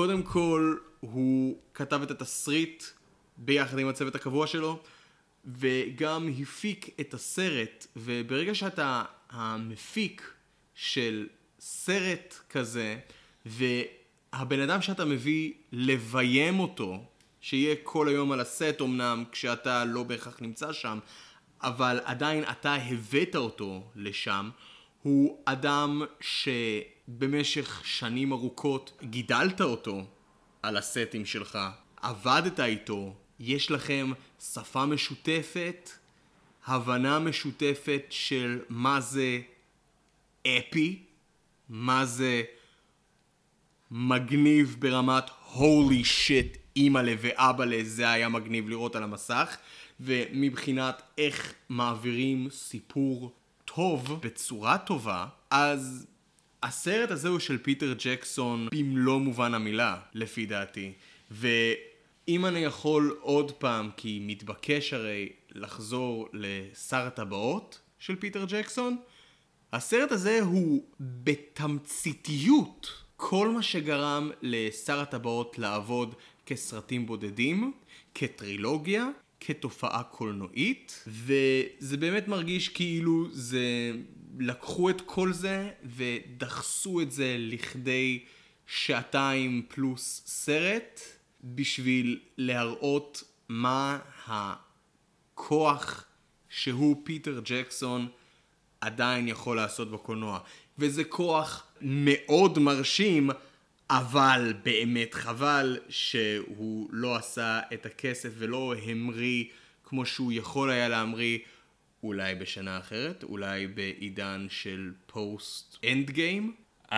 שקודם 0.00 0.22
כל 0.22 0.76
הוא 1.00 1.58
כתב 1.74 2.02
את 2.02 2.10
התסריט 2.10 2.84
ביחד 3.36 3.78
עם 3.78 3.88
הצוות 3.88 4.14
הקבוע 4.14 4.46
שלו, 4.46 4.82
וגם 5.44 6.28
הפיק 6.42 7.00
את 7.00 7.14
הסרט, 7.14 7.86
וברגע 7.96 8.54
שאתה 8.54 9.02
המפיק 9.30 10.32
של 10.74 11.26
סרט 11.60 12.38
כזה, 12.50 12.98
והבן 13.46 14.60
אדם 14.60 14.82
שאתה 14.82 15.04
מביא 15.04 15.52
לביים 15.72 16.60
אותו, 16.60 17.04
שיהיה 17.40 17.76
כל 17.82 18.08
היום 18.08 18.32
על 18.32 18.40
הסט 18.40 18.80
אמנם, 18.80 19.24
כשאתה 19.32 19.84
לא 19.84 20.02
בהכרח 20.02 20.36
נמצא 20.40 20.72
שם, 20.72 20.98
אבל 21.62 22.00
עדיין 22.04 22.44
אתה 22.50 22.74
הבאת 22.74 23.36
אותו 23.36 23.90
לשם, 23.96 24.50
הוא 25.02 25.42
אדם 25.44 26.02
שבמשך 27.18 27.82
שנים 27.84 28.32
ארוכות 28.32 28.92
גידלת 29.02 29.60
אותו 29.60 30.04
על 30.62 30.76
הסטים 30.76 31.26
שלך, 31.26 31.58
עבדת 32.02 32.60
איתו, 32.60 33.14
יש 33.40 33.70
לכם 33.70 34.12
שפה 34.40 34.86
משותפת, 34.86 35.90
הבנה 36.66 37.18
משותפת 37.18 38.02
של 38.10 38.60
מה 38.68 39.00
זה 39.00 39.40
אפי, 40.46 41.02
מה 41.68 42.04
זה 42.04 42.42
מגניב 43.90 44.76
ברמת 44.78 45.24
הולי 45.52 46.04
שיט, 46.04 46.56
אימא'לה 46.76 47.14
ואבא'לה, 47.20 47.78
זה 47.82 48.10
היה 48.10 48.28
מגניב 48.28 48.68
לראות 48.68 48.96
על 48.96 49.02
המסך, 49.02 49.56
ומבחינת 50.00 51.02
איך 51.18 51.54
מעבירים 51.68 52.48
סיפור 52.50 53.32
טוב 53.64 54.20
בצורה 54.22 54.78
טובה, 54.78 55.26
אז 55.50 56.06
הסרט 56.62 57.10
הזה 57.10 57.28
הוא 57.28 57.38
של 57.38 57.58
פיטר 57.58 57.94
ג'קסון 58.04 58.68
במלוא 58.74 59.18
מובן 59.18 59.54
המילה, 59.54 59.96
לפי 60.14 60.46
דעתי. 60.46 60.92
ואם 61.30 62.46
אני 62.46 62.58
יכול 62.58 63.16
עוד 63.20 63.52
פעם, 63.52 63.90
כי 63.96 64.18
מתבקש 64.22 64.92
הרי 64.92 65.28
לחזור 65.52 66.28
לשר 66.32 67.06
הטבעות 67.06 67.80
של 67.98 68.16
פיטר 68.16 68.44
ג'קסון, 68.48 68.96
הסרט 69.72 70.12
הזה 70.12 70.40
הוא 70.40 70.84
בתמציתיות 71.00 72.92
כל 73.16 73.48
מה 73.48 73.62
שגרם 73.62 74.30
לשר 74.42 75.00
הטבעות 75.00 75.58
לעבוד 75.58 76.14
כסרטים 76.46 77.06
בודדים, 77.06 77.72
כטרילוגיה, 78.14 79.08
כתופעה 79.40 80.02
קולנועית, 80.02 81.04
וזה 81.06 81.96
באמת 81.96 82.28
מרגיש 82.28 82.68
כאילו 82.68 83.28
זה... 83.32 83.92
לקחו 84.38 84.90
את 84.90 85.00
כל 85.06 85.32
זה 85.32 85.70
ודחסו 85.84 87.00
את 87.00 87.12
זה 87.12 87.36
לכדי 87.38 88.24
שעתיים 88.66 89.62
פלוס 89.68 90.22
סרט, 90.26 91.00
בשביל 91.44 92.20
להראות 92.36 93.22
מה 93.48 93.98
הכוח 94.26 96.04
שהוא 96.48 96.96
פיטר 97.04 97.40
ג'קסון 97.44 98.08
עדיין 98.80 99.28
יכול 99.28 99.56
לעשות 99.56 99.90
בקולנוע. 99.90 100.38
וזה 100.78 101.04
כוח 101.04 101.66
מאוד 101.80 102.58
מרשים, 102.58 103.30
אבל 103.90 104.54
באמת 104.64 105.14
חבל 105.14 105.78
שהוא 105.88 106.88
לא 106.92 107.16
עשה 107.16 107.60
את 107.74 107.86
הכסף 107.86 108.28
ולא 108.38 108.74
המריא 108.82 109.44
כמו 109.84 110.06
שהוא 110.06 110.32
יכול 110.32 110.70
היה 110.70 110.88
להמריא 110.88 111.38
אולי 112.02 112.34
בשנה 112.34 112.78
אחרת, 112.78 113.22
אולי 113.22 113.66
בעידן 113.66 114.46
של 114.50 114.92
post 115.06 115.76
Endgame. 115.84 116.54
Um, 116.90 116.92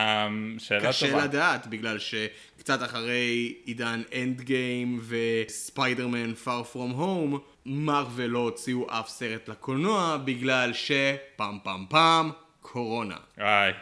שאלה 0.59 0.89
קשה 0.89 1.11
טובה. 1.11 1.25
לדעת, 1.25 1.67
בגלל 1.67 1.99
שקצת 1.99 2.83
אחרי 2.83 3.55
עידן 3.65 4.03
Endgame 4.15 5.01
וספיידרמן 5.09 6.35
Far 6.35 6.63
From 6.63 6.91
Home, 6.91 7.39
מרוויל 7.67 8.31
לא 8.31 8.39
הוציאו 8.39 8.87
אף 8.91 9.09
סרט 9.09 9.49
לקולנוע, 9.49 10.17
בגלל 10.25 10.73
שפעם 10.73 11.59
פעם 11.63 11.87
פעם, 11.89 12.31
קורונה. 12.61 13.17
איי. 13.39 13.73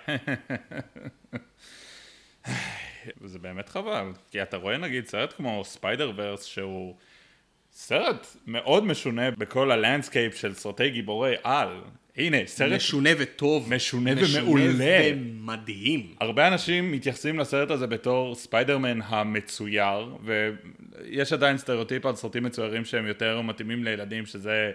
זה 3.25 3.39
באמת 3.39 3.68
חבל, 3.68 4.12
כי 4.31 4.43
אתה 4.43 4.57
רואה 4.57 4.77
נגיד 4.77 5.07
סרט 5.07 5.33
כמו 5.33 5.64
Spider 5.64 6.12
Verse 6.16 6.45
שהוא 6.45 6.97
סרט 7.73 8.27
מאוד 8.47 8.85
משונה 8.85 9.31
בכל 9.31 9.71
ה 9.71 9.77
landscape 9.77 10.37
של 10.37 10.55
סרטי 10.55 10.91
גיבורי 10.91 11.35
על. 11.45 11.81
הנה, 12.16 12.37
סרט 12.47 12.73
משונה 12.73 13.11
וטוב. 13.18 13.75
משונה 13.75 14.11
ומעולה. 14.16 15.01
ומדהים. 15.16 16.14
הרבה 16.21 16.49
אנשים 16.49 16.93
מתייחסים 16.93 17.39
לסרט 17.39 17.71
הזה 17.71 17.87
בתור 17.87 18.35
ספיידרמן 18.35 18.99
המצויר, 19.03 20.16
ויש 20.25 21.33
עדיין 21.33 21.59
סטריאוטיפ 21.59 22.07
על 22.07 22.14
סרטים 22.14 22.43
מצוירים 22.43 22.85
שהם 22.85 23.07
יותר 23.07 23.41
מתאימים 23.41 23.85
לילדים, 23.85 24.27
שזה 24.27 24.73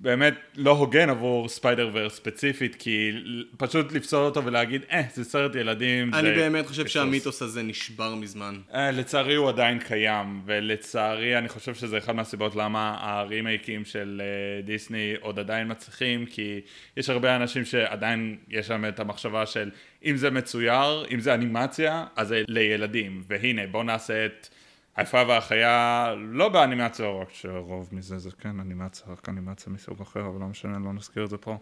באמת 0.00 0.34
לא 0.56 0.70
הוגן 0.70 1.10
עבור 1.10 1.48
Spider 1.48 1.90
Verse 1.92 2.14
ספציפית, 2.14 2.74
כי 2.74 3.12
פשוט 3.56 3.92
לפסול 3.92 4.24
אותו 4.24 4.44
ולהגיד, 4.44 4.82
אה, 4.90 5.02
זה 5.14 5.24
סרט 5.24 5.54
ילדים. 5.54 6.14
אני 6.14 6.28
זה 6.28 6.34
באמת 6.34 6.66
חושב 6.66 6.82
פספוס." 6.82 6.92
שהמיתוס 6.92 7.42
הזה 7.42 7.62
נשבר 7.62 8.14
מזמן. 8.14 8.56
אה, 8.74 8.90
לצערי 8.90 9.34
הוא 9.34 9.48
עדיין 9.48 9.78
קיים, 9.78 10.42
ולצערי 10.46 11.38
אני 11.38 11.48
חושב 11.48 11.74
שזה 11.74 11.98
אחד 11.98 12.12
מהסיבות 12.12 12.56
למה 12.56 12.96
הרימייקים 13.00 13.84
של 13.84 14.22
אה, 14.24 14.62
דיסני 14.62 15.14
עוד 15.20 15.38
עדיין 15.38 15.70
מצליחים, 15.70 16.26
כי 16.26 16.60
יש 16.96 17.10
הרבה 17.10 17.36
אנשים 17.36 17.64
שעדיין 17.64 18.36
יש 18.48 18.70
להם 18.70 18.84
את 18.84 19.00
המחשבה 19.00 19.46
של 19.46 19.70
אם 20.04 20.16
זה 20.16 20.30
מצויר, 20.30 21.06
אם 21.14 21.20
זה 21.20 21.34
אנימציה, 21.34 22.04
אז 22.16 22.28
זה 22.28 22.42
לילדים, 22.48 23.22
והנה 23.28 23.66
בוא 23.66 23.84
נעשה 23.84 24.26
את 24.26 24.48
היפה 24.96 25.22
והחיה 25.28 26.14
לא 26.18 26.48
באנימציה, 26.48 27.06
רק 27.06 27.28
שרוב 27.32 27.88
מזה 27.92 28.18
זה 28.18 28.30
כן 28.40 28.60
אנימציה, 28.60 29.06
רק 29.12 29.28
אנימציה 29.28 29.72
מסוג 29.72 30.00
אחר, 30.00 30.20
אבל 30.20 30.40
לא 30.40 30.46
משנה, 30.46 30.78
לא 30.84 30.92
נזכיר 30.92 31.24
את 31.24 31.30
זה 31.30 31.36
פה. 31.36 31.58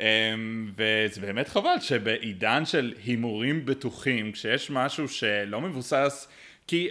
אמ, 0.00 0.72
וזה 0.76 1.20
באמת 1.20 1.48
חבל 1.48 1.80
שבעידן 1.80 2.64
של 2.66 2.94
הימורים 3.04 3.66
בטוחים, 3.66 4.32
כשיש 4.32 4.70
משהו 4.70 5.08
שלא 5.08 5.60
מבוסס, 5.60 6.28
כי 6.66 6.88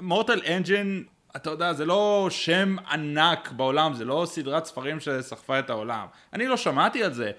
מורטל 0.00 0.40
אנג'ין, 0.56 1.04
אתה 1.36 1.50
יודע, 1.50 1.72
זה 1.72 1.84
לא 1.84 2.28
שם 2.30 2.76
ענק 2.90 3.52
בעולם, 3.52 3.94
זה 3.94 4.04
לא 4.04 4.24
סדרת 4.26 4.64
ספרים 4.64 5.00
שסחפה 5.00 5.58
את 5.58 5.70
העולם. 5.70 6.06
אני 6.32 6.46
לא 6.46 6.56
שמעתי 6.56 7.04
על 7.04 7.12
זה. 7.12 7.30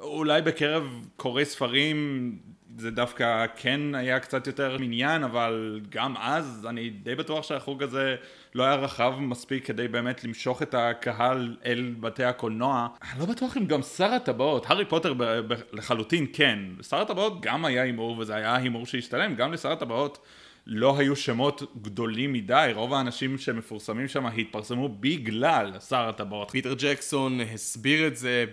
אולי 0.00 0.42
בקרב 0.42 1.06
קוראי 1.16 1.44
ספרים 1.44 2.38
זה 2.80 2.90
דווקא 2.90 3.46
כן 3.56 3.94
היה 3.94 4.20
קצת 4.20 4.46
יותר 4.46 4.76
עניין, 4.80 5.24
אבל 5.24 5.80
גם 5.88 6.16
אז 6.16 6.66
אני 6.70 6.90
די 6.90 7.14
בטוח 7.14 7.44
שהחוג 7.44 7.82
הזה 7.82 8.16
לא 8.54 8.64
היה 8.64 8.74
רחב 8.74 9.14
מספיק 9.18 9.66
כדי 9.66 9.88
באמת 9.88 10.24
למשוך 10.24 10.62
את 10.62 10.74
הקהל 10.74 11.56
אל 11.66 11.94
בתי 12.00 12.24
הקולנוע. 12.24 12.88
אני 13.12 13.20
לא 13.20 13.26
בטוח 13.26 13.56
אם 13.56 13.66
גם 13.66 13.82
שר 13.82 14.12
הטבעות, 14.12 14.66
הארי 14.70 14.84
פוטר 14.84 15.14
ב- 15.14 15.24
ב- 15.24 15.60
לחלוטין 15.72 16.26
כן. 16.32 16.58
שר 16.82 17.00
הטבעות 17.00 17.40
גם 17.40 17.64
היה 17.64 17.82
הימור 17.82 18.18
וזה 18.18 18.34
היה 18.34 18.56
הימור 18.56 18.86
שהשתלם, 18.86 19.34
גם 19.34 19.52
לשר 19.52 19.72
הטבעות 19.72 20.18
לא 20.66 20.98
היו 20.98 21.16
שמות 21.16 21.62
גדולים 21.82 22.32
מדי, 22.32 22.70
רוב 22.74 22.94
האנשים 22.94 23.38
שמפורסמים 23.38 24.08
שם 24.08 24.26
התפרסמו 24.26 24.88
בגלל 24.88 25.72
שר 25.88 26.08
הטבעות. 26.08 26.50
פיטר 26.50 26.74
ג'קסון 26.78 27.40
הסביר 27.40 28.06
את 28.06 28.16
זה 28.16 28.44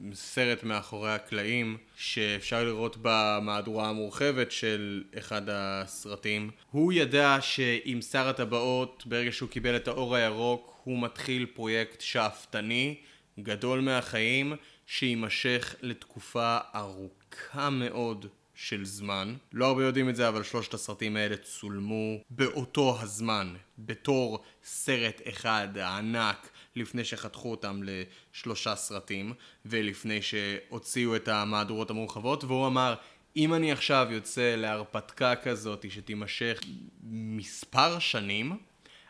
בסרט 0.00 0.64
מאחורי 0.64 1.12
הקלעים, 1.12 1.76
שאפשר 1.96 2.64
לראות 2.64 2.96
במהדורה 3.02 3.88
המורחבת 3.88 4.52
של 4.52 5.04
אחד 5.18 5.42
הסרטים. 5.48 6.50
הוא 6.70 6.92
ידע 6.92 7.36
שעם 7.40 8.00
שר 8.00 8.28
הטבעות, 8.28 9.02
ברגע 9.06 9.32
שהוא 9.32 9.48
קיבל 9.48 9.76
את 9.76 9.88
האור 9.88 10.16
הירוק, 10.16 10.80
הוא 10.84 11.02
מתחיל 11.02 11.46
פרויקט 11.46 12.00
שאפתני, 12.00 12.94
גדול 13.40 13.80
מהחיים, 13.80 14.52
שיימשך 14.86 15.74
לתקופה 15.82 16.58
ארוכה 16.74 17.70
מאוד. 17.70 18.26
של 18.62 18.84
זמן. 18.84 19.34
לא 19.52 19.66
הרבה 19.66 19.84
יודעים 19.84 20.08
את 20.08 20.16
זה, 20.16 20.28
אבל 20.28 20.42
שלושת 20.42 20.74
הסרטים 20.74 21.16
האלה 21.16 21.36
צולמו 21.36 22.18
באותו 22.30 22.98
הזמן, 23.00 23.54
בתור 23.78 24.44
סרט 24.64 25.20
אחד 25.28 25.78
הענק, 25.78 26.50
לפני 26.76 27.04
שחתכו 27.04 27.50
אותם 27.50 27.80
לשלושה 27.82 28.76
סרטים, 28.76 29.32
ולפני 29.66 30.22
שהוציאו 30.22 31.16
את 31.16 31.28
המהדורות 31.28 31.90
המורחבות, 31.90 32.44
והוא 32.44 32.66
אמר, 32.66 32.94
אם 33.36 33.54
אני 33.54 33.72
עכשיו 33.72 34.06
יוצא 34.10 34.54
להרפתקה 34.56 35.36
כזאת 35.36 35.90
שתימשך 35.90 36.60
מספר 37.10 37.98
שנים, 37.98 38.58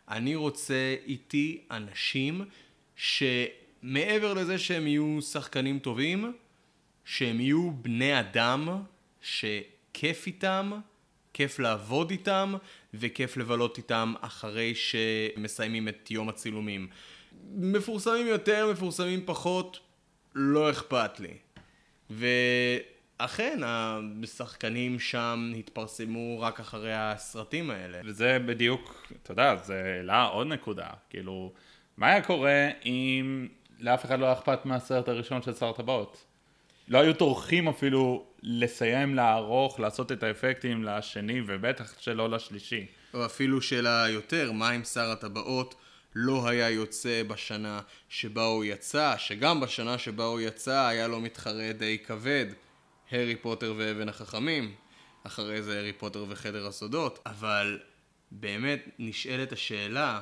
אני 0.09 0.35
רוצה 0.35 0.97
איתי 1.07 1.61
אנשים 1.71 2.45
שמעבר 2.97 4.35
לזה 4.35 4.59
שהם 4.59 4.87
יהיו 4.87 5.19
שחקנים 5.23 5.79
טובים, 5.79 6.33
שהם 7.05 7.41
יהיו 7.41 7.71
בני 7.71 8.21
אדם 8.21 8.83
שכיף 9.23 10.27
איתם, 10.27 10.73
כיף 11.33 11.59
לעבוד 11.59 12.11
איתם, 12.11 12.55
וכיף 12.95 13.37
לבלות 13.37 13.79
איתם 13.79 14.15
אחרי 14.21 14.75
שמסיימים 14.75 15.89
את 15.89 16.11
יום 16.11 16.29
הצילומים. 16.29 16.89
מפורסמים 17.55 18.27
יותר, 18.27 18.69
מפורסמים 18.73 19.23
פחות, 19.27 19.81
לא 20.35 20.71
אכפת 20.71 21.21
לי. 21.21 21.35
ואכן, 22.11 23.61
השחקנים 24.23 24.99
שם 24.99 25.53
התפרסמו 25.59 26.41
רק 26.41 26.61
אחרי 26.61 26.95
הסרטים 26.95 27.71
האלה. 27.71 27.99
וזה 28.05 28.39
בדיוק, 28.47 29.13
אתה 29.23 29.33
יודע, 29.33 29.57
זה 29.57 29.95
העלה 29.97 30.25
עוד 30.25 30.47
נקודה. 30.47 30.89
כאילו, 31.11 31.53
מה 31.97 32.07
היה 32.07 32.23
קורה 32.23 32.69
אם 32.85 33.49
לאף 33.81 34.05
אחד 34.05 34.19
לא 34.19 34.25
היה 34.25 34.35
אכפת 34.35 34.67
מהסרט 34.67 35.09
הראשון 35.09 35.43
של 35.43 35.55
שר 35.55 35.69
הטבעות? 35.69 36.25
לא 36.89 36.99
היו 36.99 37.15
טורחים 37.15 37.69
אפילו 37.69 38.27
לסיים 38.43 39.15
לערוך, 39.15 39.81
לעשות 39.81 40.13
את 40.13 40.23
האפקטים 40.23 40.85
לשני, 40.85 41.41
ובטח 41.47 41.95
שלא 42.01 42.31
לשלישי. 42.31 42.87
או 43.15 43.27
אפילו 43.27 43.63
שאלה 43.63 44.07
יותר, 44.09 44.53
מה 44.53 44.77
אם 44.77 44.85
שר 44.85 45.11
הטבעות 45.11 45.75
לא 46.15 46.49
היה 46.49 46.71
יוצא 46.71 47.23
בשנה 47.23 47.81
שבה 48.09 48.45
הוא 48.45 48.65
יצא, 48.65 49.15
שגם 49.19 49.61
בשנה 49.61 49.99
שבה 49.99 50.25
הוא 50.25 50.41
יצא 50.41 50.87
היה 50.87 51.09
לו 51.09 51.21
מתחרה 51.21 51.73
די 51.73 51.99
כבד, 51.99 52.47
הארי 53.11 53.37
פוטר 53.37 53.75
ואבן 53.77 54.09
החכמים, 54.09 54.75
אחרי 55.25 55.63
זה 55.63 55.77
הארי 55.77 55.93
פוטר 55.93 56.25
וחדר 56.29 56.67
הסודות, 56.67 57.19
אבל 57.27 57.79
באמת 58.31 58.89
נשאלת 58.99 59.53
השאלה, 59.53 60.21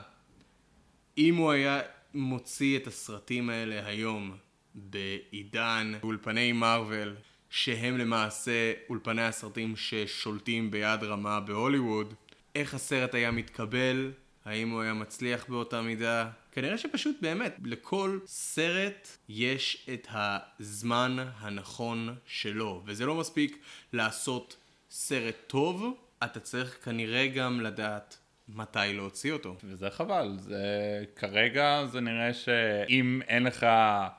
אם 1.19 1.37
הוא 1.37 1.53
היה 1.53 1.81
מוציא 2.15 2.79
את 2.79 2.87
הסרטים 2.87 3.51
האלה 3.51 3.87
היום, 3.87 4.37
בעידן 4.75 5.93
אולפני 6.03 6.53
מארוול, 6.53 7.17
שהם 7.51 7.99
למעשה 7.99 8.73
אולפני 8.89 9.23
הסרטים 9.23 9.77
ששולטים 9.77 10.71
ביד 10.71 11.05
רמה 11.05 11.41
בהוליווד, 11.41 12.15
איך 12.55 12.75
הסרט 12.75 13.15
היה 13.15 13.31
מתקבל, 13.31 14.13
האם 14.45 14.71
הוא 14.71 14.83
היה 14.83 14.95
מצליח 14.95 15.45
באותה 15.49 15.83
מידה. 15.83 16.31
כנראה 16.53 16.79
שפשוט 16.79 17.17
באמת, 17.21 17.57
לכל 17.65 18.19
סרט 18.27 19.09
יש 19.29 19.87
את 19.95 20.07
הזמן 20.11 21.17
הנכון 21.39 22.15
שלו, 22.27 22.83
וזה 22.87 23.07
לא 23.07 23.15
מספיק 23.15 23.59
לעשות 23.93 24.57
סרט 24.91 25.37
טוב, 25.47 25.95
אתה 26.25 26.41
צריך 26.41 26.79
כנראה 26.85 27.27
גם 27.27 27.61
לדעת 27.61 28.19
מתי 28.49 28.79
להוציא 28.95 29.33
אותו. 29.33 29.57
וזה 29.65 29.91
חבל, 29.91 30.37
זה 30.39 30.65
כרגע 31.17 31.87
זה 31.87 32.01
נראה 32.01 32.35
שאם 32.35 33.21
אין 33.29 33.43
לך 33.43 33.67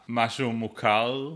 משהו 0.08 0.52
מוכר 0.52 1.36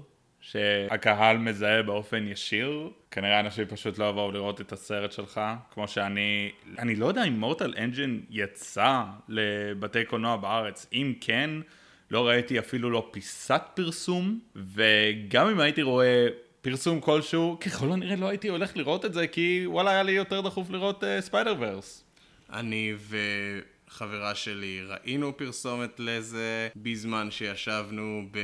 שהקהל 0.52 1.38
מזהה 1.38 1.84
באופן 1.84 2.28
ישיר, 2.28 2.90
כנראה 3.12 3.40
אנשים 3.40 3.66
פשוט 3.66 3.98
לא 3.98 4.10
יבואו 4.10 4.32
לראות 4.32 4.62
את 4.62 4.72
הסרט 4.72 5.12
שלך, 5.12 5.42
כמו 5.74 5.88
שאני, 5.88 6.52
אני 6.80 6.96
לא 6.96 7.06
יודע 7.06 7.24
אם 7.24 7.40
Mortal 7.40 7.74
Engines 7.78 8.22
יצא 8.30 9.04
לבתי 9.30 10.06
קולנוע 10.06 10.36
בארץ, 10.36 10.88
אם 10.94 11.14
כן, 11.22 11.50
לא 12.12 12.28
ראיתי 12.28 12.60
אפילו 12.60 12.90
לא 12.90 13.10
פיסת 13.12 13.62
פרסום, 13.74 14.40
וגם 14.56 15.50
אם 15.50 15.60
הייתי 15.60 15.82
רואה 15.82 16.28
פרסום 16.62 17.02
כלשהו, 17.02 17.58
ככל 17.60 17.92
הנראה 17.92 18.16
לא 18.16 18.28
הייתי 18.30 18.48
הולך 18.48 18.78
לראות 18.78 19.06
את 19.06 19.14
זה, 19.14 19.28
כי 19.28 19.64
וואלה 19.66 19.92
היה 19.92 20.04
לי 20.04 20.12
יותר 20.12 20.42
דחוף 20.42 20.70
לראות 20.70 21.04
Spider 21.20 21.52
uh, 21.54 21.56
Verse. 21.60 22.05
אני 22.54 22.94
וחברה 23.88 24.36
שלי 24.36 24.82
ראינו 24.82 25.38
פרסומת 25.38 26.00
לזה 26.00 26.70
בזמן 26.76 27.32
שישבנו 27.32 28.28
ב... 28.32 28.40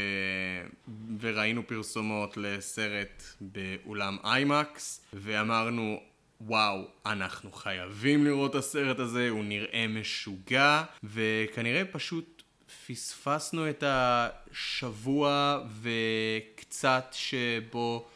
וראינו 1.20 1.68
פרסומות 1.68 2.38
לסרט 2.38 3.24
באולם 3.42 4.18
איימקס 4.24 5.02
ואמרנו 5.14 6.00
וואו, 6.48 6.88
אנחנו 7.06 7.52
חייבים 7.52 8.26
לראות 8.26 8.52
את 8.52 8.56
הסרט 8.56 9.00
הזה, 9.00 9.30
הוא 9.30 9.44
נראה 9.44 9.86
משוגע. 9.90 10.84
וכנראה 11.04 11.86
פשוט 11.86 12.44
פספסנו 12.88 13.70
את 13.70 13.84
השבוע 13.88 15.60
וקצת 15.82 17.06
שבו 17.12 18.08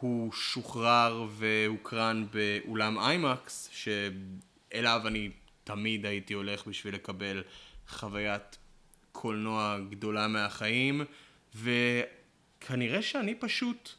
הוא 0.00 0.32
שוחרר 0.32 1.26
והוקרן 1.36 2.26
באולם 2.32 2.98
איימקס, 2.98 3.68
ש... 3.72 3.88
אליו 4.74 5.02
אני 5.06 5.30
תמיד 5.64 6.06
הייתי 6.06 6.34
הולך 6.34 6.66
בשביל 6.66 6.94
לקבל 6.94 7.42
חוויית 7.88 8.58
קולנוע 9.12 9.78
גדולה 9.90 10.28
מהחיים, 10.28 11.04
וכנראה 11.54 13.02
שאני 13.02 13.34
פשוט 13.34 13.94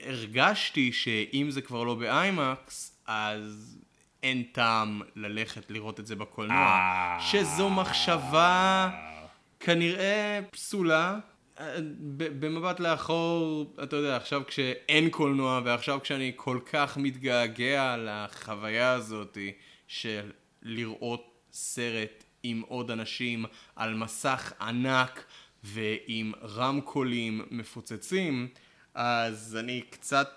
הרגשתי 0.00 0.92
שאם 0.92 1.46
זה 1.50 1.62
כבר 1.62 1.84
לא 1.84 1.94
באיימקס, 1.94 2.98
אז 3.06 3.78
אין 4.22 4.42
טעם 4.52 5.02
ללכת 5.16 5.70
לראות 5.70 6.00
את 6.00 6.06
זה 6.06 6.16
בקולנוע. 6.16 6.56
אה. 6.56 7.18
שזו 7.20 7.70
מחשבה 7.70 8.90
כנראה 9.60 10.40
פסולה. 10.50 11.18
במבט 12.16 12.80
לאחור, 12.80 13.74
אתה 13.82 13.96
יודע, 13.96 14.16
עכשיו 14.16 14.42
כשאין 14.46 15.10
קולנוע 15.10 15.60
ועכשיו 15.64 15.98
כשאני 16.02 16.32
כל 16.36 16.58
כך 16.72 16.96
מתגעגע 16.96 17.96
לחוויה 17.98 18.92
הזאתי, 18.92 19.52
של 19.88 20.32
לראות 20.62 21.40
סרט 21.52 22.24
עם 22.42 22.62
עוד 22.68 22.90
אנשים 22.90 23.44
על 23.76 23.94
מסך 23.94 24.52
ענק 24.60 25.24
ועם 25.64 26.32
רמקולים 26.42 27.46
מפוצצים, 27.50 28.48
אז 28.94 29.56
אני 29.60 29.82
קצת 29.90 30.28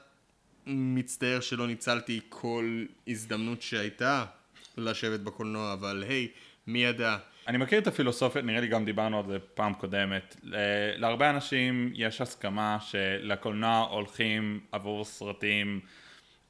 מצטער 0.66 1.40
שלא 1.40 1.68
ניצלתי 1.68 2.20
כל 2.30 2.86
הזדמנות 3.08 3.62
שהייתה 3.62 4.26
לשבת 4.78 5.20
בקולנוע, 5.20 5.74
אבל 5.74 6.04
היי, 6.08 6.28
מי 6.68 6.84
ידע? 6.84 7.18
אני 7.48 7.58
מכיר 7.58 7.80
את 7.80 7.88
הפילוסופיה, 7.88 8.42
נראה 8.42 8.62
לי 8.62 8.68
גם 8.68 8.86
דיברנו 8.86 9.20
על 9.20 9.26
זה 9.28 9.40
פעם 9.40 9.74
קודמת. 9.74 10.36
להרבה 10.98 11.30
אנשים 11.30 11.92
יש 11.96 12.22
הסכמה 12.22 12.78
שלקולנוע 12.82 13.78
הולכים 13.78 14.60
עבור 14.72 15.06
סרטים 15.06 15.80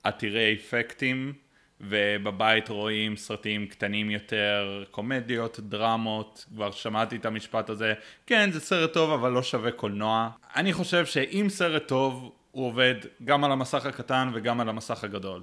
עתירי 0.03 0.53
אפקטים. 0.59 1.33
ובבית 1.81 2.69
רואים 2.69 3.15
סרטים 3.15 3.67
קטנים 3.67 4.09
יותר, 4.09 4.83
קומדיות, 4.91 5.59
דרמות, 5.59 6.45
כבר 6.53 6.71
שמעתי 6.71 7.15
את 7.15 7.25
המשפט 7.25 7.69
הזה, 7.69 7.93
כן 8.27 8.51
זה 8.51 8.59
סרט 8.59 8.93
טוב 8.93 9.11
אבל 9.11 9.31
לא 9.31 9.43
שווה 9.43 9.71
קולנוע. 9.71 10.29
אני 10.55 10.73
חושב 10.73 11.05
שאם 11.05 11.45
סרט 11.49 11.87
טוב 11.87 12.31
הוא 12.51 12.67
עובד 12.67 12.95
גם 13.23 13.43
על 13.43 13.51
המסך 13.51 13.85
הקטן 13.85 14.29
וגם 14.33 14.59
על 14.59 14.69
המסך 14.69 15.03
הגדול. 15.03 15.41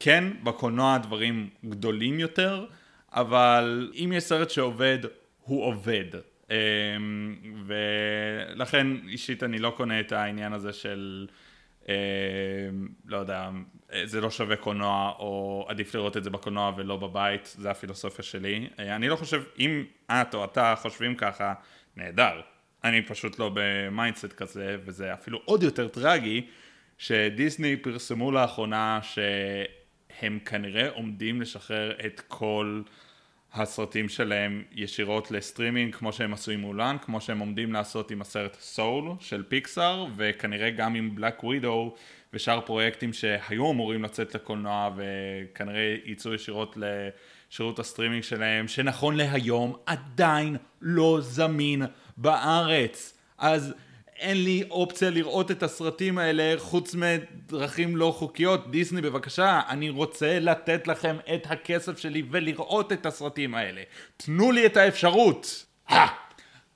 כן, 0.00 0.24
בקולנוע 0.42 0.94
הדברים 0.94 1.48
גדולים 1.64 2.20
יותר, 2.20 2.66
אבל 3.12 3.92
אם 3.94 4.12
יש 4.14 4.24
סרט 4.24 4.50
שעובד, 4.50 4.98
הוא 5.40 5.64
עובד. 5.64 6.04
אמ, 6.50 6.54
ולכן 7.66 8.86
אישית 9.08 9.42
אני 9.42 9.58
לא 9.58 9.74
קונה 9.76 10.00
את 10.00 10.12
העניין 10.12 10.52
הזה 10.52 10.72
של 10.72 11.26
לא 13.06 13.16
יודע, 13.16 13.50
אה, 13.92 14.06
זה 14.06 14.20
לא 14.20 14.30
שווה 14.30 14.56
קולנוע, 14.56 15.12
או 15.18 15.66
עדיף 15.68 15.94
לראות 15.94 16.16
את 16.16 16.24
זה 16.24 16.30
בקולנוע 16.30 16.72
ולא 16.76 16.96
בבית, 16.96 17.54
זה 17.58 17.70
הפילוסופיה 17.70 18.24
שלי. 18.24 18.68
אה, 18.78 18.96
אני 18.96 19.08
לא 19.08 19.16
חושב, 19.16 19.42
אם 19.58 19.84
את 20.10 20.34
או 20.34 20.44
אתה 20.44 20.74
חושבים 20.76 21.14
ככה, 21.14 21.54
נהדר. 21.96 22.40
אני 22.84 23.02
פשוט 23.02 23.38
לא 23.38 23.50
ב 23.54 23.64
mindset 23.64 24.32
כזה, 24.32 24.76
וזה 24.84 25.12
אפילו 25.12 25.40
עוד 25.44 25.62
יותר 25.62 25.88
טרגי, 25.88 26.46
שדיסני 26.98 27.76
פרסמו 27.76 28.32
לאחרונה 28.32 29.00
שהם 29.02 30.38
כנראה 30.38 30.88
עומדים 30.88 31.40
לשחרר 31.40 31.92
את 32.06 32.20
כל 32.28 32.82
הסרטים 33.54 34.08
שלהם 34.08 34.62
ישירות 34.72 35.30
לסטרימינג, 35.30 35.94
כמו 35.94 36.12
שהם 36.12 36.32
עשו 36.32 36.50
עם 36.50 36.60
מולן, 36.60 36.96
כמו 37.02 37.20
שהם 37.20 37.38
עומדים 37.38 37.72
לעשות 37.72 38.10
עם 38.10 38.20
הסרט 38.20 38.56
סול 38.60 39.12
של 39.20 39.42
פיקסאר, 39.48 40.06
וכנראה 40.16 40.70
גם 40.70 40.94
עם 40.94 41.14
בלק 41.14 41.44
ווידו 41.44 41.94
ושאר 42.32 42.60
פרויקטים 42.60 43.12
שהיו 43.12 43.70
אמורים 43.70 44.02
לצאת 44.02 44.34
לקולנוע 44.34 44.90
וכנראה 44.96 45.96
יצאו 46.04 46.34
ישירות 46.34 46.76
לשירות 46.76 47.78
הסטרימינג 47.78 48.22
שלהם, 48.22 48.68
שנכון 48.68 49.16
להיום 49.16 49.76
עדיין 49.86 50.56
לא 50.80 51.18
זמין 51.20 51.82
בארץ. 52.16 53.18
אז 53.38 53.74
אין 54.16 54.44
לי 54.44 54.62
אופציה 54.70 55.10
לראות 55.10 55.50
את 55.50 55.62
הסרטים 55.62 56.18
האלה 56.18 56.54
חוץ 56.58 56.94
מדרכים 56.94 57.96
לא 57.96 58.14
חוקיות. 58.18 58.70
דיסני 58.70 59.00
בבקשה, 59.00 59.60
אני 59.68 59.90
רוצה 59.90 60.40
לתת 60.40 60.88
לכם 60.88 61.16
את 61.34 61.46
הכסף 61.50 61.98
שלי 61.98 62.22
ולראות 62.30 62.92
את 62.92 63.06
הסרטים 63.06 63.54
האלה. 63.54 63.82
תנו 64.16 64.52
לי 64.52 64.66
את 64.66 64.76
האפשרות. 64.76 65.66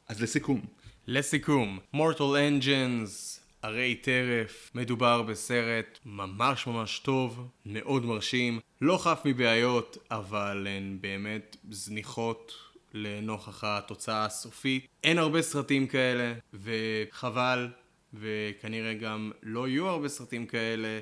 אז 0.09 0.22
לסיכום. 0.22 0.61
לסיכום, 1.07 1.78
מורטל 1.93 2.36
אנג'נס, 2.36 3.41
ערי 3.62 3.95
טרף, 3.95 4.70
מדובר 4.74 5.22
בסרט 5.22 5.99
ממש 6.05 6.66
ממש 6.66 6.99
טוב, 6.99 7.49
מאוד 7.66 8.05
מרשים, 8.05 8.61
לא 8.80 8.99
חף 8.99 9.20
מבעיות, 9.24 9.99
אבל 10.11 10.66
הן 10.70 10.99
באמת 11.01 11.57
זניחות 11.70 12.53
לנוכח 12.95 13.64
התוצאה 13.64 14.24
הסופית. 14.24 14.86
אין 15.05 15.18
הרבה 15.18 15.43
סרטים 15.43 15.86
כאלה, 15.86 16.34
וחבל, 16.55 17.68
וכנראה 18.14 18.95
גם 18.95 19.32
לא 19.43 19.68
יהיו 19.68 19.89
הרבה 19.89 20.09
סרטים 20.09 20.47
כאלה, 20.47 20.99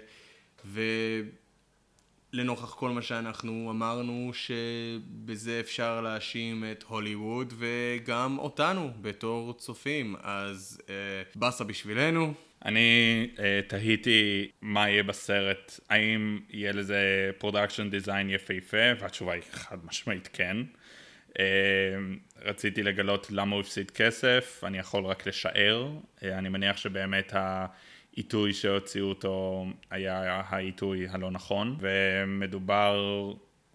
ולנוכח 2.35 2.75
כל 2.75 2.91
מה 2.91 3.03
שאנחנו 3.03 3.71
אמרנו, 3.71 4.31
שבזה 4.35 5.61
אפשר 5.61 6.01
להאשים 6.01 6.65
את 6.73 6.83
הוליווד 6.83 7.55
וגם 7.59 8.39
אותנו 8.39 8.91
בתור 9.01 9.53
צופים, 9.53 10.17
אז 10.23 10.81
אה, 10.89 10.95
באסה 11.35 11.65
בשבילנו. 11.65 12.35
אני 12.65 13.29
uh, 13.37 13.41
תהיתי 13.69 14.49
מה 14.63 14.89
יהיה 14.89 15.03
בסרט, 15.03 15.81
האם 15.91 16.41
יהיה 16.51 16.73
לזה 16.73 17.31
production 17.39 17.91
design 17.91 18.31
יפהפה, 18.31 18.77
והתשובה 19.01 19.33
היא 19.33 19.43
חד 19.51 19.79
משמעית 19.85 20.29
כן. 20.33 20.57
Uh, 21.37 21.39
רציתי 22.45 22.83
לגלות 22.83 23.27
למה 23.31 23.55
הוא 23.55 23.61
הפסיד 23.61 23.91
כסף, 23.91 24.61
אני 24.67 24.79
יכול 24.79 25.05
רק 25.05 25.27
לשער, 25.27 25.89
uh, 26.19 26.25
אני 26.25 26.49
מניח 26.49 26.77
שבאמת 26.77 27.33
העיתוי 27.35 28.53
שהוציאו 28.53 29.07
אותו 29.07 29.67
היה 29.91 30.43
העיתוי 30.49 31.07
הלא 31.11 31.31
נכון, 31.31 31.77
ומדובר 31.81 32.97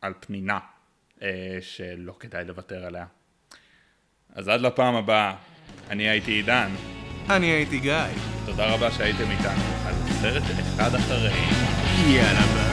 על 0.02 0.14
פנינה 0.20 0.60
uh, 1.20 1.22
שלא 1.62 2.16
כדאי 2.20 2.46
לוותר 2.46 2.86
עליה. 2.86 3.06
אז 4.34 4.48
עד 4.48 4.62
לפעם 4.62 4.96
הבאה, 4.96 5.36
אני 5.90 6.10
הייתי 6.10 6.32
עידן. 6.32 6.70
אני 7.30 7.46
הייתי 7.46 7.80
גיא. 7.80 7.96
תודה 8.46 8.74
רבה 8.74 8.92
שהייתם 8.92 9.32
איתנו 9.32 9.64
על 9.86 9.94
סרט 10.22 10.44
אחד 10.44 10.96
אחרי. 10.96 11.32
יאללה 12.08 12.42
ביי. 12.42 12.71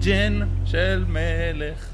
אנג'ן 0.00 0.40
של 0.64 1.04
מלך 1.08 1.89